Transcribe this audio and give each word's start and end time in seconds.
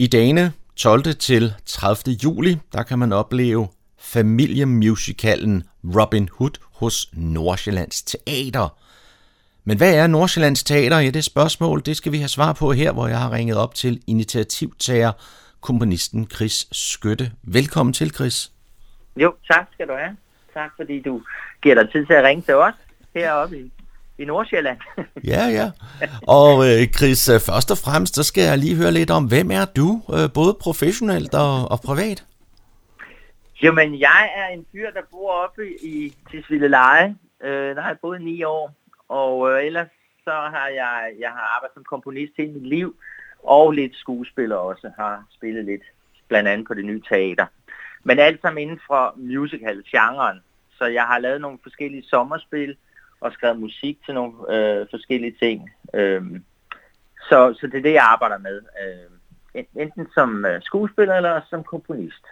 I 0.00 0.06
dagene 0.06 0.52
12. 0.76 1.02
til 1.02 1.54
30. 1.66 2.16
juli, 2.24 2.58
der 2.72 2.82
kan 2.82 2.98
man 2.98 3.12
opleve 3.12 3.68
familiemusicalen 3.98 5.62
Robin 5.84 6.28
Hood 6.32 6.50
hos 6.74 7.08
Nordsjællands 7.12 8.02
Teater. 8.02 8.78
Men 9.64 9.76
hvad 9.76 9.94
er 9.94 10.06
Nordsjællands 10.06 10.64
Teater? 10.64 10.98
Ja, 10.98 11.10
det 11.10 11.24
spørgsmål, 11.24 11.82
det 11.86 11.96
skal 11.96 12.12
vi 12.12 12.18
have 12.18 12.28
svar 12.28 12.52
på 12.52 12.72
her, 12.72 12.92
hvor 12.92 13.08
jeg 13.08 13.18
har 13.18 13.32
ringet 13.32 13.56
op 13.56 13.74
til 13.74 14.02
initiativtager, 14.06 15.12
komponisten 15.60 16.30
Chris 16.34 16.66
Skytte. 16.72 17.32
Velkommen 17.42 17.92
til, 17.92 18.14
Chris. 18.14 18.52
Jo, 19.16 19.34
tak 19.50 19.66
skal 19.72 19.88
du 19.88 19.92
have. 19.92 20.16
Tak 20.54 20.70
fordi 20.76 21.00
du 21.02 21.22
giver 21.62 21.74
dig 21.74 21.92
tid 21.92 22.06
til 22.06 22.14
at 22.14 22.24
ringe 22.24 22.42
til 22.42 22.54
os 22.54 22.74
heroppe 23.14 23.58
i 23.58 23.72
i 24.20 24.24
Nordsjælland. 24.24 24.78
ja, 25.32 25.42
ja. 25.58 25.66
Og 26.40 26.54
øh, 26.68 26.80
Chris, 26.96 27.28
øh, 27.28 27.40
først 27.48 27.70
og 27.74 27.78
fremmest, 27.84 28.14
så 28.14 28.22
skal 28.22 28.44
jeg 28.50 28.58
lige 28.58 28.76
høre 28.76 28.92
lidt 28.92 29.10
om, 29.10 29.24
hvem 29.32 29.50
er 29.50 29.64
du, 29.76 29.88
øh, 30.14 30.26
både 30.34 30.52
professionelt 30.60 31.34
og, 31.34 31.54
og 31.72 31.78
privat? 31.88 32.18
Jamen, 33.62 34.00
jeg 34.00 34.22
er 34.36 34.48
en 34.48 34.66
fyr, 34.72 34.90
der 34.90 35.00
bor 35.10 35.32
oppe 35.32 35.62
i 35.82 36.14
Tisvildeleje. 36.30 37.16
Øh, 37.44 37.74
der 37.74 37.80
har 37.80 37.88
jeg 37.88 37.98
boet 38.02 38.22
ni 38.22 38.42
år, 38.42 38.74
og 39.08 39.50
øh, 39.50 39.66
ellers 39.66 39.88
så 40.24 40.30
har 40.54 40.68
jeg, 40.68 41.12
jeg 41.20 41.30
har 41.30 41.44
arbejdet 41.54 41.74
som 41.74 41.84
komponist 41.84 42.32
hele 42.38 42.52
mit 42.52 42.66
liv, 42.66 42.96
og 43.44 43.72
lidt 43.72 43.96
skuespiller 43.96 44.56
også, 44.56 44.90
har 44.98 45.24
spillet 45.30 45.64
lidt, 45.64 45.82
blandt 46.28 46.48
andet 46.48 46.66
på 46.66 46.74
det 46.74 46.84
nye 46.84 47.02
teater. 47.08 47.46
Men 48.04 48.18
alt 48.18 48.40
sammen 48.40 48.62
inden 48.62 48.80
for 48.86 49.14
musical-genren. 49.16 50.40
Så 50.78 50.84
jeg 50.84 51.02
har 51.02 51.18
lavet 51.18 51.40
nogle 51.40 51.58
forskellige 51.62 52.02
sommerspil, 52.02 52.76
og 53.20 53.32
skrevet 53.32 53.60
musik 53.60 53.98
til 54.04 54.14
nogle 54.14 54.32
øh, 54.54 54.86
forskellige 54.90 55.36
ting. 55.40 55.70
Øh, 55.94 56.22
så, 57.28 57.54
så 57.60 57.66
det 57.66 57.78
er 57.78 57.82
det, 57.82 57.92
jeg 57.92 58.04
arbejder 58.04 58.38
med. 58.38 58.60
Øh, 58.82 59.64
enten 59.76 60.06
som 60.14 60.44
øh, 60.44 60.62
skuespiller 60.62 61.14
eller 61.14 61.40
som 61.50 61.64
komponist. 61.64 62.24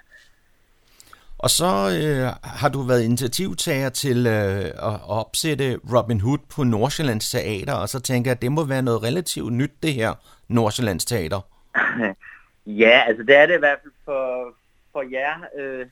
Og 1.38 1.50
så 1.50 1.72
øh, 2.02 2.50
har 2.60 2.68
du 2.68 2.82
været 2.82 3.02
initiativtager 3.02 3.88
til 3.88 4.26
øh, 4.26 4.64
at 4.64 5.00
opsætte 5.08 5.78
Robin 5.94 6.20
Hood 6.20 6.38
på 6.56 6.64
Nordsjællands 6.64 7.30
Teater, 7.30 7.74
og 7.74 7.88
så 7.88 8.00
tænker 8.00 8.30
jeg, 8.30 8.36
at 8.36 8.42
det 8.42 8.52
må 8.52 8.64
være 8.64 8.82
noget 8.82 9.02
relativt 9.02 9.52
nyt, 9.52 9.72
det 9.82 9.94
her 9.94 10.14
Nordsjællands 10.48 11.04
Teater. 11.04 11.40
ja, 12.82 13.02
altså 13.06 13.22
det 13.22 13.36
er 13.36 13.46
det 13.46 13.54
i 13.54 13.58
hvert 13.58 13.78
fald 13.82 13.92
for, 14.04 14.54
for 14.92 15.02
jer, 15.02 15.34
øh, 15.58 15.86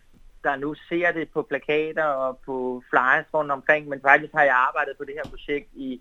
der 0.47 0.57
nu 0.57 0.75
ser 0.89 1.13
det 1.13 1.31
på 1.31 1.43
plakater 1.43 2.05
og 2.05 2.39
på 2.47 2.83
flyers 2.91 3.35
rundt 3.35 3.53
omkring, 3.53 3.89
men 3.89 4.01
faktisk 4.01 4.33
har 4.33 4.43
jeg 4.43 4.57
arbejdet 4.69 4.95
på 4.99 5.05
det 5.05 5.15
her 5.15 5.31
projekt 5.31 5.69
i 5.75 6.01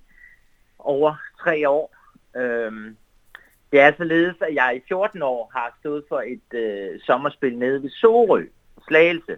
over 0.80 1.16
tre 1.44 1.70
år. 1.70 1.96
Øhm, 2.36 2.98
det 3.72 3.80
er 3.80 3.92
således, 3.98 4.36
at 4.42 4.56
jeg 4.56 4.76
i 4.76 4.86
14 4.88 5.22
år 5.22 5.52
har 5.56 5.78
stået 5.80 6.04
for 6.10 6.22
et 6.22 6.50
øh, 6.54 7.00
sommerspil 7.00 7.58
nede 7.58 7.84
ved 7.84 7.90
Sorø, 7.90 8.46
Slagelse. 8.88 9.38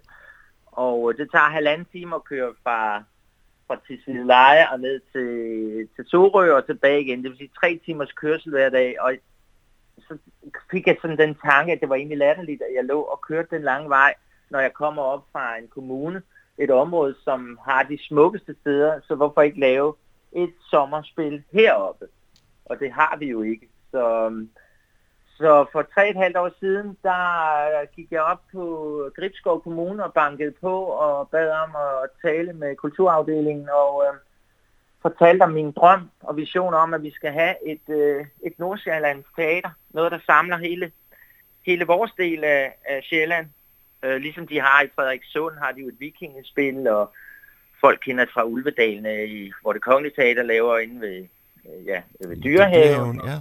Og 0.65 1.11
øh, 1.11 1.17
det 1.17 1.31
tager 1.31 1.55
halvanden 1.57 1.87
time 1.91 2.15
at 2.15 2.23
køre 2.23 2.53
fra, 2.63 3.03
fra 3.67 3.77
Tisvildeleje 3.87 4.71
og 4.71 4.79
ned 4.79 5.01
til, 5.11 5.29
til 5.95 6.05
Sorø 6.07 6.53
og 6.53 6.65
tilbage 6.65 7.01
igen. 7.01 7.23
Det 7.23 7.29
vil 7.29 7.37
sige 7.37 7.57
tre 7.59 7.79
timers 7.85 8.11
kørsel 8.11 8.51
hver 8.51 8.69
dag. 8.69 9.01
Og 9.01 9.15
så 10.07 10.17
fik 10.71 10.87
jeg 10.87 10.97
sådan 11.01 11.17
den 11.17 11.35
tanke, 11.35 11.71
at 11.71 11.81
det 11.81 11.89
var 11.89 11.95
egentlig 11.95 12.17
latterligt, 12.17 12.61
at 12.61 12.75
jeg 12.75 12.85
lå 12.85 13.01
og 13.01 13.21
kørte 13.21 13.55
den 13.55 13.63
lange 13.63 13.89
vej 13.89 14.13
når 14.49 14.59
jeg 14.59 14.73
kommer 14.73 15.01
op 15.01 15.23
fra 15.31 15.57
en 15.57 15.67
kommune, 15.67 16.21
et 16.57 16.71
område, 16.71 17.15
som 17.23 17.59
har 17.65 17.83
de 17.83 17.97
smukkeste 18.07 18.55
steder, 18.61 18.99
så 19.07 19.15
hvorfor 19.15 19.41
ikke 19.41 19.59
lave 19.59 19.93
et 20.31 20.53
sommerspil 20.69 21.43
heroppe? 21.51 22.05
Og 22.65 22.79
det 22.79 22.91
har 22.91 23.17
vi 23.19 23.25
jo 23.25 23.41
ikke. 23.41 23.67
Så, 23.91 24.31
så 25.37 25.65
for 25.71 25.81
tre 25.81 26.01
og 26.01 26.09
et 26.09 26.15
halvt 26.15 26.37
år 26.37 26.51
siden, 26.59 26.97
der 27.03 27.85
gik 27.95 28.11
jeg 28.11 28.21
op 28.21 28.41
på 28.53 28.63
Gribskov 29.15 29.61
Kommune 29.61 30.03
og 30.03 30.13
bankede 30.13 30.53
på 30.61 30.83
og 30.83 31.29
bad 31.29 31.51
om 31.51 31.75
at 31.75 32.09
tale 32.21 32.53
med 32.53 32.75
kulturafdelingen 32.75 33.69
og 33.69 34.03
øh, 34.07 34.19
fortalte 35.01 35.43
om 35.43 35.51
min 35.51 35.71
drøm 35.71 36.09
og 36.19 36.37
vision 36.37 36.73
om, 36.73 36.93
at 36.93 37.03
vi 37.03 37.11
skal 37.11 37.31
have 37.31 37.55
et, 37.67 37.89
øh, 37.89 38.25
et 38.43 38.59
Nordsjællands 38.59 39.25
teater. 39.35 39.69
Noget, 39.89 40.11
der 40.11 40.19
samler 40.25 40.57
hele, 40.57 40.91
hele 41.65 41.85
vores 41.85 42.11
del 42.17 42.43
af, 42.43 42.77
af 42.85 43.03
Sjælland 43.03 43.47
Øh, 44.07 44.21
ligesom 44.21 44.47
de 44.47 44.59
har 44.59 44.81
i 44.81 44.89
Frederikssund, 44.95 45.57
har 45.57 45.71
de 45.71 45.81
jo 45.81 45.87
et 45.87 45.99
vikingespil, 45.99 46.87
og 46.87 47.13
folk 47.81 47.99
kender 48.05 48.25
fra 48.33 48.43
Ulvedalen, 48.45 49.29
i, 49.29 49.51
hvor 49.61 49.73
det 49.73 49.81
kongelige 49.81 50.15
teater 50.15 50.43
laver 50.43 50.77
inde 50.77 51.01
ved, 51.01 51.27
øh, 51.69 51.85
ja, 51.85 52.01
ved 52.27 52.41
Dyrehaven. 52.41 53.21
Ja. 53.25 53.37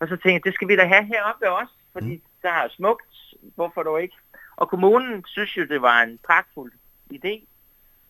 Og 0.00 0.08
så 0.08 0.16
tænkte 0.16 0.32
jeg, 0.32 0.44
det 0.44 0.54
skal 0.54 0.68
vi 0.68 0.76
da 0.76 0.84
have 0.84 1.04
heroppe 1.04 1.50
også, 1.50 1.72
fordi 1.92 2.14
mm. 2.14 2.22
der 2.42 2.50
er 2.50 2.68
smukt, 2.68 3.14
hvorfor 3.54 3.82
dog 3.82 4.02
ikke? 4.02 4.16
Og 4.56 4.68
kommunen 4.68 5.24
synes 5.26 5.56
jo, 5.56 5.64
det 5.64 5.82
var 5.82 6.02
en 6.02 6.18
pragtfuld 6.26 6.72
idé, 7.12 7.46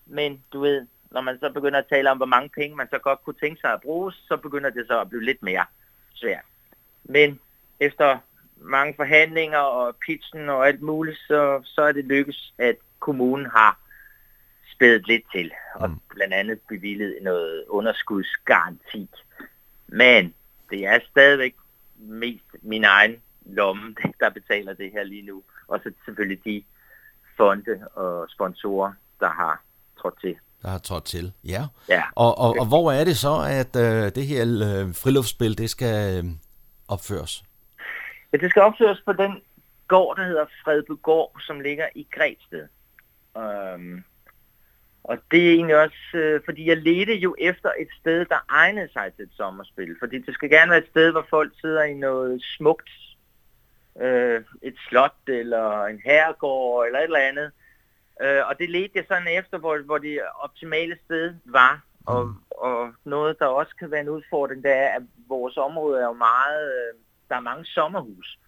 men 0.06 0.44
du 0.52 0.60
ved, 0.60 0.86
når 1.10 1.20
man 1.20 1.38
så 1.38 1.50
begynder 1.50 1.78
at 1.78 1.86
tale 1.88 2.10
om, 2.10 2.16
hvor 2.16 2.26
mange 2.26 2.48
penge 2.48 2.76
man 2.76 2.88
så 2.90 2.98
godt 2.98 3.22
kunne 3.24 3.40
tænke 3.40 3.60
sig 3.60 3.72
at 3.72 3.80
bruge, 3.80 4.12
så 4.12 4.36
begynder 4.36 4.70
det 4.70 4.86
så 4.86 5.00
at 5.00 5.08
blive 5.08 5.24
lidt 5.24 5.42
mere 5.42 5.64
svært. 6.14 6.44
Men 7.04 7.40
efter 7.80 8.18
mange 8.56 8.94
forhandlinger 8.96 9.58
og 9.58 9.96
pitchen 10.06 10.48
og 10.48 10.68
alt 10.68 10.82
muligt, 10.82 11.18
så, 11.18 11.60
så 11.64 11.82
er 11.82 11.92
det 11.92 12.04
lykkes, 12.04 12.54
at 12.58 12.76
kommunen 12.98 13.46
har 13.46 13.78
spædet 14.74 15.06
lidt 15.06 15.24
til, 15.32 15.52
og 15.74 15.90
mm. 15.90 16.00
blandt 16.08 16.34
andet 16.34 16.60
bevillet 16.68 17.18
noget 17.22 17.64
underskudsgaranti. 17.68 19.10
Men 19.86 20.34
det 20.70 20.86
er 20.86 20.98
stadigvæk 21.10 21.54
mest 21.96 22.44
min 22.62 22.84
egen 22.84 23.16
lomme, 23.46 23.94
der 24.20 24.30
betaler 24.30 24.74
det 24.74 24.90
her 24.92 25.04
lige 25.04 25.26
nu. 25.26 25.42
Og 25.68 25.80
så 25.82 25.92
selvfølgelig 26.04 26.44
de 26.44 26.62
fonde 27.36 27.88
og 27.94 28.26
sponsorer, 28.30 28.92
der 29.20 29.28
har 29.28 29.62
trådt 30.00 30.20
til. 30.20 30.36
Der 30.62 30.68
har 30.68 30.78
trådt 30.78 31.04
til, 31.04 31.32
ja. 31.44 31.66
ja. 31.88 32.02
Og, 32.14 32.38
og, 32.38 32.56
og 32.58 32.66
hvor 32.66 32.92
er 32.92 33.04
det 33.04 33.16
så, 33.16 33.44
at 33.48 33.76
øh, 33.76 34.14
det 34.14 34.26
her 34.26 34.42
øh, 34.42 34.94
friluftsspil, 34.94 35.58
det 35.58 35.70
skal 35.70 36.24
øh, 36.24 36.30
opføres? 36.88 37.44
Ja, 38.36 38.40
det 38.40 38.50
skal 38.50 38.62
opføres 38.62 39.00
på 39.00 39.12
den 39.12 39.42
gård, 39.88 40.16
der 40.16 40.24
hedder 40.24 40.46
Fredbygård, 40.64 41.40
som 41.40 41.60
ligger 41.60 41.88
i 41.94 42.06
Græsted. 42.10 42.68
Um, 43.34 44.04
og 45.04 45.18
det 45.30 45.48
er 45.48 45.54
egentlig 45.54 45.76
også, 45.76 45.96
øh, 46.14 46.40
fordi 46.44 46.68
jeg 46.68 46.76
ledte 46.76 47.14
jo 47.14 47.36
efter 47.38 47.70
et 47.78 47.88
sted, 48.00 48.24
der 48.24 48.44
egnede 48.48 48.88
sig 48.92 49.12
til 49.16 49.22
et 49.22 49.32
sommerspil. 49.36 49.96
Fordi 49.98 50.18
det 50.18 50.34
skal 50.34 50.50
gerne 50.50 50.70
være 50.70 50.78
et 50.78 50.88
sted, 50.90 51.12
hvor 51.12 51.26
folk 51.30 51.52
sidder 51.60 51.82
i 51.82 51.94
noget 51.94 52.44
smukt. 52.56 52.90
Øh, 54.00 54.42
et 54.62 54.76
slot 54.88 55.16
eller 55.28 55.84
en 55.84 56.00
herregård 56.04 56.86
eller 56.86 56.98
et 56.98 57.04
eller 57.04 57.18
andet. 57.18 57.50
Øh, 58.22 58.48
og 58.48 58.58
det 58.58 58.70
ledte 58.70 58.98
jeg 58.98 59.04
sådan 59.08 59.28
efter, 59.28 59.58
hvor, 59.58 59.78
hvor 59.78 59.98
det 59.98 60.20
optimale 60.38 60.98
sted 61.04 61.34
var. 61.44 61.84
Og, 62.06 62.34
og 62.50 62.92
noget, 63.04 63.38
der 63.38 63.46
også 63.46 63.76
kan 63.76 63.90
være 63.90 64.00
en 64.00 64.08
udfordring, 64.08 64.62
det 64.62 64.72
er, 64.72 64.88
at 64.88 65.02
vores 65.28 65.56
område 65.56 66.00
er 66.00 66.04
jo 66.04 66.12
meget... 66.12 66.72
Øh, 66.74 67.05
der 67.28 67.36
er 67.36 67.40
mange 67.40 67.64
sommerhus. 67.64 68.38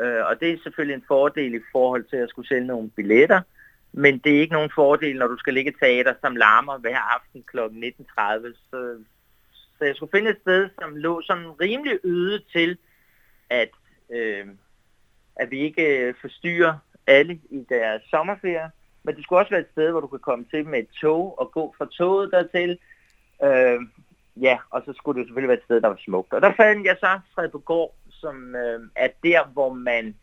Øh, 0.00 0.26
og 0.26 0.40
det 0.40 0.50
er 0.50 0.58
selvfølgelig 0.62 0.94
en 0.94 1.04
fordel 1.08 1.54
i 1.54 1.60
forhold 1.72 2.04
til 2.04 2.16
at 2.16 2.28
skulle 2.28 2.48
sælge 2.48 2.66
nogle 2.66 2.90
billetter, 2.90 3.40
men 3.92 4.18
det 4.18 4.36
er 4.36 4.40
ikke 4.40 4.52
nogen 4.52 4.70
fordel, 4.74 5.18
når 5.18 5.26
du 5.26 5.36
skal 5.36 5.54
ligge 5.54 5.74
teater, 5.80 6.14
som 6.20 6.36
larmer 6.36 6.78
hver 6.78 6.98
aften 6.98 7.42
kl. 7.42 7.58
19.30. 7.58 8.54
Så, 8.70 8.98
så 9.78 9.84
jeg 9.84 9.96
skulle 9.96 10.10
finde 10.10 10.30
et 10.30 10.38
sted, 10.40 10.68
som 10.80 10.96
lå 10.96 11.22
sådan 11.22 11.60
rimelig 11.60 11.98
yde 12.04 12.42
til, 12.52 12.78
at, 13.50 13.70
øh, 14.10 14.46
at 15.36 15.50
vi 15.50 15.58
ikke 15.60 15.98
øh, 15.98 16.14
forstyrrer 16.20 16.74
alle 17.06 17.40
i 17.50 17.66
deres 17.68 18.02
sommerferie. 18.10 18.70
Men 19.02 19.16
det 19.16 19.24
skulle 19.24 19.40
også 19.40 19.50
være 19.50 19.60
et 19.60 19.72
sted, 19.72 19.90
hvor 19.90 20.00
du 20.00 20.06
kan 20.06 20.18
komme 20.18 20.44
til 20.50 20.66
med 20.66 20.78
et 20.78 20.88
tog 21.00 21.38
og 21.38 21.52
gå 21.52 21.74
fra 21.78 21.86
toget 21.86 22.30
dertil. 22.32 22.78
Øh, 23.44 23.80
ja, 24.36 24.58
og 24.70 24.82
så 24.86 24.92
skulle 24.92 25.20
det 25.20 25.28
selvfølgelig 25.28 25.48
være 25.48 25.58
et 25.58 25.64
sted, 25.64 25.80
der 25.80 25.88
var 25.88 26.00
smukt. 26.04 26.32
Og 26.32 26.42
der 26.42 26.52
fandt 26.56 26.86
jeg 26.86 26.96
så 27.00 27.20
Fred 27.34 27.48
på 27.48 27.58
gård, 27.58 27.94
som 28.20 28.54
øh, 28.54 28.80
er 28.96 29.08
der, 29.22 29.44
hvor 29.52 29.72
man 29.72 30.14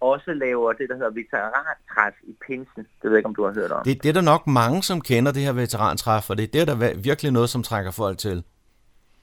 også 0.00 0.32
laver 0.32 0.72
det, 0.72 0.88
der 0.88 0.94
hedder 0.94 1.10
veterantræf 1.10 2.14
i 2.22 2.36
Pinsen. 2.46 2.82
Det 2.82 3.04
ved 3.04 3.10
jeg 3.10 3.18
ikke, 3.18 3.28
om 3.28 3.34
du 3.34 3.44
har 3.44 3.54
hørt 3.54 3.70
om. 3.70 3.84
Det, 3.84 4.02
det 4.02 4.08
er 4.08 4.12
der 4.12 4.20
nok 4.20 4.46
mange, 4.46 4.82
som 4.82 5.00
kender 5.00 5.32
det 5.32 5.42
her 5.42 5.52
veterantræf, 5.52 6.30
og 6.30 6.38
det, 6.38 6.52
det 6.52 6.60
er 6.60 6.64
der 6.64 7.00
virkelig 7.02 7.32
noget, 7.32 7.50
som 7.50 7.62
trækker 7.62 7.90
folk 7.90 8.18
til. 8.18 8.44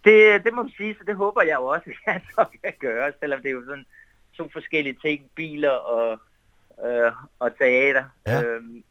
Det, 0.05 0.43
det 0.45 0.53
må 0.53 0.63
man 0.63 0.71
sige, 0.77 0.95
så 0.99 1.03
det 1.07 1.15
håber 1.15 1.41
jeg 1.41 1.55
jo 1.55 1.65
også, 1.65 1.89
at 1.89 2.13
jeg 2.13 2.21
så 2.35 2.45
kan 2.63 2.73
gøre, 2.79 3.11
selvom 3.19 3.41
det 3.41 3.49
er 3.49 3.53
jo 3.53 3.65
sådan 3.65 3.85
to 4.37 4.49
forskellige 4.53 4.97
ting, 5.01 5.31
biler 5.35 5.71
og, 5.95 6.19
øh, 6.85 7.11
og 7.39 7.57
teater. 7.57 8.03
Ja. 8.27 8.43
Øhm, 8.43 8.83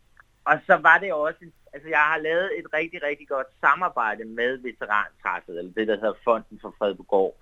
og 0.45 0.59
så 0.67 0.77
var 0.77 0.99
det 0.99 1.13
også, 1.13 1.45
altså 1.73 1.89
jeg 1.89 1.99
har 1.99 2.19
lavet 2.19 2.51
et 2.59 2.67
rigtig, 2.75 3.03
rigtig 3.03 3.29
godt 3.29 3.47
samarbejde 3.61 4.25
med 4.25 4.59
veterantræffet, 4.59 5.59
eller 5.59 5.73
det, 5.73 5.89
der 5.89 5.95
hedder 5.95 6.23
Fonden 6.25 6.59
for 6.63 6.75
Fredbogård. 6.79 7.37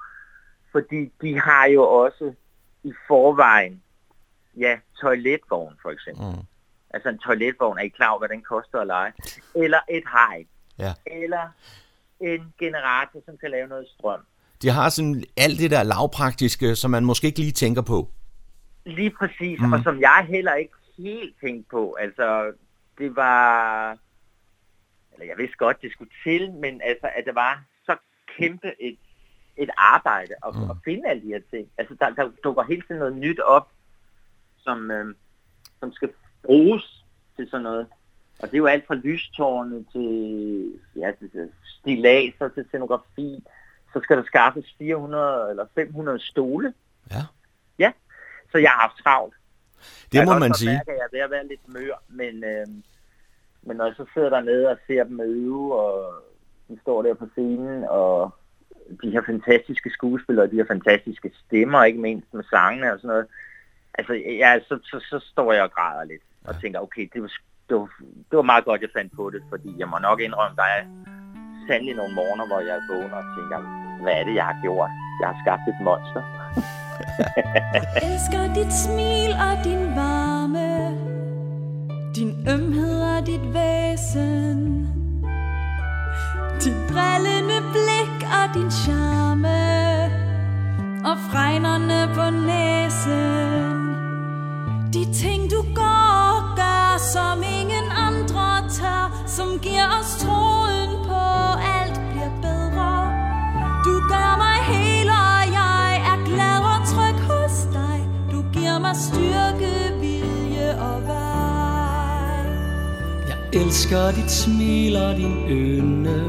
Fordi 0.73 1.13
de 1.23 1.41
har 1.41 1.67
jo 1.67 1.83
også 1.83 2.35
i 2.83 2.93
forvejen, 3.07 3.83
ja, 4.57 4.79
toiletvogn 5.01 5.79
for 5.83 5.91
eksempel. 5.91 6.27
Mm. 6.27 6.47
Altså 6.91 7.09
en 7.09 7.19
toiletvogn, 7.19 7.79
er 7.79 7.83
I 7.83 7.89
klar 7.89 8.09
over, 8.09 8.19
hvad 8.19 8.29
den 8.29 8.43
koster 8.43 8.79
at 8.79 8.87
lege? 8.87 9.13
Eller 9.55 9.79
et 9.91 10.05
hej. 10.13 10.47
Ja. 10.79 10.95
Eller 11.07 11.49
en 12.21 12.55
generator, 12.59 13.21
som 13.25 13.37
kan 13.37 13.51
lave 13.51 13.69
noget 13.69 13.89
strøm. 13.89 14.21
De 14.63 14.69
har 14.69 14.89
sådan 14.89 15.25
alt 15.37 15.59
det 15.59 15.71
der 15.71 15.83
lavpraktiske, 15.83 16.77
som 16.77 16.91
man 16.91 17.05
måske 17.05 17.27
ikke 17.27 17.39
lige 17.39 17.53
tænker 17.53 17.83
på. 17.83 18.09
Lige 18.85 19.11
præcis, 19.11 19.61
mm. 19.61 19.73
og 19.73 19.81
som 19.85 20.01
jeg 20.01 20.27
heller 20.29 20.55
ikke 20.55 20.73
helt 20.99 21.37
tænkte 21.41 21.71
på. 21.71 21.97
Altså, 22.01 22.53
det 22.99 23.17
var... 23.17 23.91
Eller 25.13 25.27
jeg 25.27 25.39
vidste 25.39 25.57
godt, 25.57 25.83
det 25.83 25.93
skulle 25.93 26.11
til, 26.25 26.53
men 26.53 26.81
altså, 26.85 27.11
at 27.17 27.25
det 27.27 27.35
var 27.35 27.63
så 27.85 27.97
kæmpe 28.39 28.83
et, 28.83 28.99
et 29.63 29.71
arbejde 29.77 30.35
at, 30.47 30.55
mm. 30.55 30.71
at 30.71 30.77
finde 30.85 31.09
alle 31.09 31.23
de 31.23 31.27
her 31.27 31.41
ting. 31.51 31.69
Altså, 31.79 31.95
der, 32.01 32.11
der 32.11 32.31
dukker 32.45 32.63
hele 32.63 32.83
tiden 32.83 32.99
noget 32.99 33.17
nyt 33.17 33.41
op, 33.41 33.69
som, 34.59 34.91
øh, 34.91 35.15
som 35.81 35.93
skal 35.93 36.11
bruges 36.43 37.05
til 37.37 37.51
sådan 37.51 37.63
noget. 37.63 37.87
Og 38.43 38.49
det 38.49 38.55
er 38.55 38.59
jo 38.59 38.67
alt 38.67 38.87
fra 38.87 38.95
lystårne 38.95 39.85
til, 39.93 40.73
ja, 40.97 41.11
til 41.19 41.51
stilaser 41.65 42.49
til 42.49 42.65
scenografi. 42.69 43.45
Så 43.93 44.01
skal 44.03 44.17
der 44.17 44.25
skaffes 44.25 44.75
400 44.79 45.51
eller 45.51 45.67
500 45.75 46.19
stole. 46.19 46.75
Ja. 47.11 47.23
Ja, 47.79 47.93
så 48.53 48.59
jeg 48.59 48.71
har 48.71 48.81
haft 48.81 49.03
travlt. 49.05 49.35
Det 50.13 50.25
må 50.27 50.39
man 50.39 50.55
sige. 50.55 50.71
Jeg 50.71 50.95
er 50.97 51.09
ved 51.13 51.21
at 51.21 51.31
være 51.31 51.47
lidt 51.47 51.69
mør, 51.69 52.03
men, 52.09 52.45
øh, 52.45 52.67
men 53.63 53.77
når 53.77 53.85
jeg 53.85 53.95
så 53.97 54.07
sidder 54.15 54.31
dernede 54.31 54.69
og 54.69 54.79
ser 54.87 55.05
dem 55.05 55.21
øve, 55.21 55.81
og 55.81 56.15
de 56.69 56.79
står 56.83 57.03
der 57.03 57.15
på 57.15 57.27
scenen, 57.33 57.85
og 57.85 58.35
de 59.03 59.11
her 59.11 59.23
fantastiske 59.27 59.91
skuespillere, 59.91 60.51
de 60.51 60.57
her 60.57 60.71
fantastiske 60.75 61.31
stemmer, 61.47 61.85
ikke 61.85 62.01
mindst 62.01 62.35
med 62.35 62.45
sangene 62.51 62.93
og 62.93 62.99
sådan 62.99 63.09
noget, 63.09 63.27
altså 63.95 64.13
ja, 64.15 64.59
så, 64.69 64.79
så, 64.85 65.01
så 65.11 65.19
står 65.33 65.53
jeg 65.53 65.63
og 65.63 65.73
græder 65.73 66.05
lidt, 66.05 66.23
og 66.45 66.55
ja. 66.55 66.61
tænker, 66.61 66.81
okay, 66.81 67.09
det 67.13 67.23
var, 67.23 67.31
det, 67.69 67.77
var, 67.77 67.89
det 68.31 68.37
var 68.37 68.43
meget 68.43 68.65
godt, 68.65 68.81
jeg 68.81 68.91
fandt 68.97 69.13
på 69.17 69.31
det, 69.31 69.43
fordi 69.49 69.75
jeg 69.79 69.89
må 69.89 69.99
nok 69.99 70.21
indrømme, 70.21 70.57
der 70.57 70.69
er 70.77 70.83
sandelig 71.69 71.95
nogle 71.95 72.15
morgener, 72.15 72.47
hvor 72.47 72.61
jeg 72.61 72.79
vågner 72.91 73.17
og 73.23 73.29
tænker, 73.37 73.59
hvad 74.03 74.13
er 74.13 74.25
det, 74.25 74.35
jeg 74.35 74.45
har 74.45 74.59
gjort? 74.63 74.91
Jeg 75.21 75.29
har 75.31 75.39
skabt 75.45 75.65
et 75.73 75.81
monster. 75.89 76.23
jeg 77.75 77.85
elsker 78.03 78.43
dit 78.59 78.73
smil 78.85 79.33
og 79.47 79.55
din 79.67 79.83
varme, 80.01 80.69
din 82.17 82.31
ømhed 82.55 82.97
og 83.13 83.27
dit 83.27 83.47
væsen, 83.55 84.59
dit 86.63 86.79
drillende 86.91 87.50
din 88.55 88.71
charme, 88.71 89.61
og 91.05 91.17
fregnerne 91.31 92.15
på 92.15 92.31
næsen. 92.31 93.91
De 94.93 95.15
ting 95.15 95.51
du 95.51 95.63
går 95.75 96.11
og 96.37 96.43
gør, 96.57 96.99
som 97.13 97.43
ingen 97.61 97.87
andre 98.09 98.69
tør, 98.69 99.23
som 99.27 99.49
giver 99.63 99.87
os 100.01 100.17
troen 100.23 100.91
på, 101.09 101.25
alt 101.79 102.01
bliver 102.11 102.33
bedre. 102.43 102.93
Du 103.87 103.95
gør 104.13 104.33
mig 104.45 104.59
hel, 104.73 105.09
og 105.09 105.43
jeg 105.59 105.89
er 106.11 106.19
glad 106.27 106.61
og 106.73 106.81
tryg 106.93 107.19
hos 107.31 107.57
dig. 107.73 107.99
Du 108.33 108.45
giver 108.53 108.79
mig 108.79 108.97
styrke, 108.97 109.73
vilje 110.01 110.71
og 110.81 111.03
vej. 111.07 112.45
Jeg 113.29 113.39
elsker 113.53 114.11
dit 114.11 114.31
smil 114.31 114.97
og 114.97 115.17
din 115.17 115.37
ynde, 115.49 116.21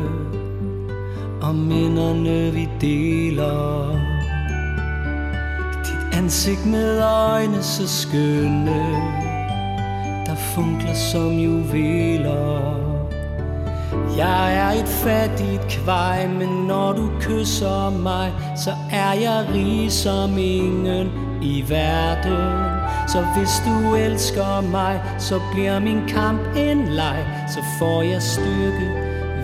og 1.51 1.57
minderne 1.57 2.51
vi 2.53 2.69
deler. 2.81 3.99
Ansigt 6.13 6.65
med 6.65 7.01
øjne 7.01 7.63
så 7.63 7.87
skønne 7.87 8.81
Der 10.25 10.35
funkler 10.35 10.93
som 10.93 11.31
juveler. 11.31 12.77
Jeg 14.17 14.55
er 14.55 14.81
et 14.81 14.87
fattigt 14.87 15.67
kvej 15.67 16.27
Men 16.27 16.49
når 16.67 16.93
du 16.93 17.09
kysser 17.19 17.89
mig 17.89 18.31
Så 18.55 18.71
er 18.91 19.13
jeg 19.13 19.45
rig 19.53 19.91
som 19.91 20.37
ingen 20.37 21.07
i 21.41 21.63
verden. 21.69 22.71
Så 23.07 23.25
hvis 23.37 23.61
du 23.65 23.95
elsker 23.95 24.61
mig 24.61 25.01
Så 25.19 25.41
bliver 25.53 25.79
min 25.79 26.01
kamp 26.07 26.41
en 26.57 26.87
leg. 26.87 27.25
Så 27.49 27.59
får 27.79 28.01
jeg 28.01 28.21
styrke, 28.21 28.87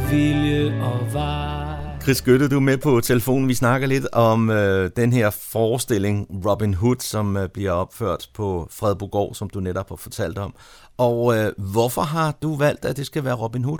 vilje 0.09 0.81
og 0.81 1.13
vej. 1.13 1.66
Chris 2.07 2.21
Gøtte, 2.21 2.49
du 2.49 2.55
er 2.55 2.69
med 2.71 2.77
på 2.77 3.01
telefonen. 3.01 3.47
Vi 3.47 3.53
snakker 3.53 3.87
lidt 3.87 4.07
om 4.13 4.49
øh, 4.49 4.91
den 4.95 5.13
her 5.13 5.29
forestilling 5.53 6.15
Robin 6.45 6.73
Hood, 6.73 6.95
som 6.99 7.37
øh, 7.37 7.49
bliver 7.49 7.71
opført 7.71 8.29
på 8.33 8.67
Fredbogård, 8.71 9.33
som 9.35 9.49
du 9.49 9.59
netop 9.59 9.89
har 9.89 9.95
fortalt 9.95 10.37
om. 10.37 10.55
Og 10.97 11.17
øh, 11.37 11.53
hvorfor 11.73 12.01
har 12.01 12.31
du 12.41 12.57
valgt, 12.57 12.85
at 12.85 12.97
det 12.97 13.05
skal 13.05 13.23
være 13.23 13.35
Robin 13.35 13.63
Hood? 13.63 13.79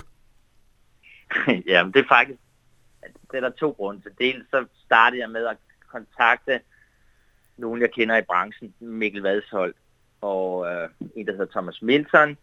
Jamen, 1.70 1.92
det 1.92 2.00
er 2.00 2.08
faktisk 2.08 2.40
det 3.30 3.36
er 3.36 3.40
der 3.40 3.50
to 3.50 3.70
grunde 3.70 4.00
til. 4.02 4.12
Dels 4.18 4.50
så 4.50 4.66
startede 4.84 5.20
jeg 5.20 5.30
med 5.30 5.46
at 5.46 5.56
kontakte 5.92 6.60
nogen, 7.56 7.80
jeg 7.80 7.90
kender 7.90 8.16
i 8.16 8.22
branchen, 8.22 8.74
Mikkel 8.80 9.22
Vadshold, 9.22 9.74
og 10.20 10.66
øh, 10.66 10.88
en, 11.16 11.26
der 11.26 11.32
hedder 11.32 11.52
Thomas 11.52 11.82
Milton, 11.82 12.36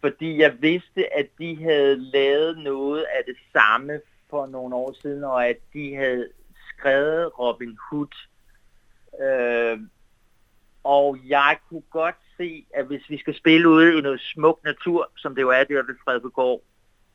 fordi 0.00 0.40
jeg 0.40 0.56
vidste, 0.60 1.16
at 1.18 1.26
de 1.38 1.62
havde 1.62 1.96
lavet 1.96 2.58
noget 2.58 3.02
af 3.02 3.22
det 3.26 3.36
samme 3.52 4.00
for 4.30 4.46
nogle 4.46 4.74
år 4.74 4.96
siden, 5.02 5.24
og 5.24 5.48
at 5.48 5.56
de 5.72 5.96
havde 5.96 6.28
skrevet 6.68 7.38
Robin 7.38 7.78
Hood. 7.90 8.14
Øh, 9.20 9.78
og 10.84 11.18
jeg 11.26 11.58
kunne 11.68 11.88
godt 11.90 12.14
se, 12.36 12.66
at 12.74 12.86
hvis 12.86 13.10
vi 13.10 13.18
skal 13.18 13.36
spille 13.36 13.68
ude 13.68 13.98
i 13.98 14.00
noget 14.00 14.20
smuk 14.20 14.64
natur, 14.64 15.10
som 15.16 15.34
det 15.34 15.42
jo 15.42 15.50
er 15.50 15.64
der 15.64 15.86
ved 15.86 15.94
Fredbegård, 16.04 16.62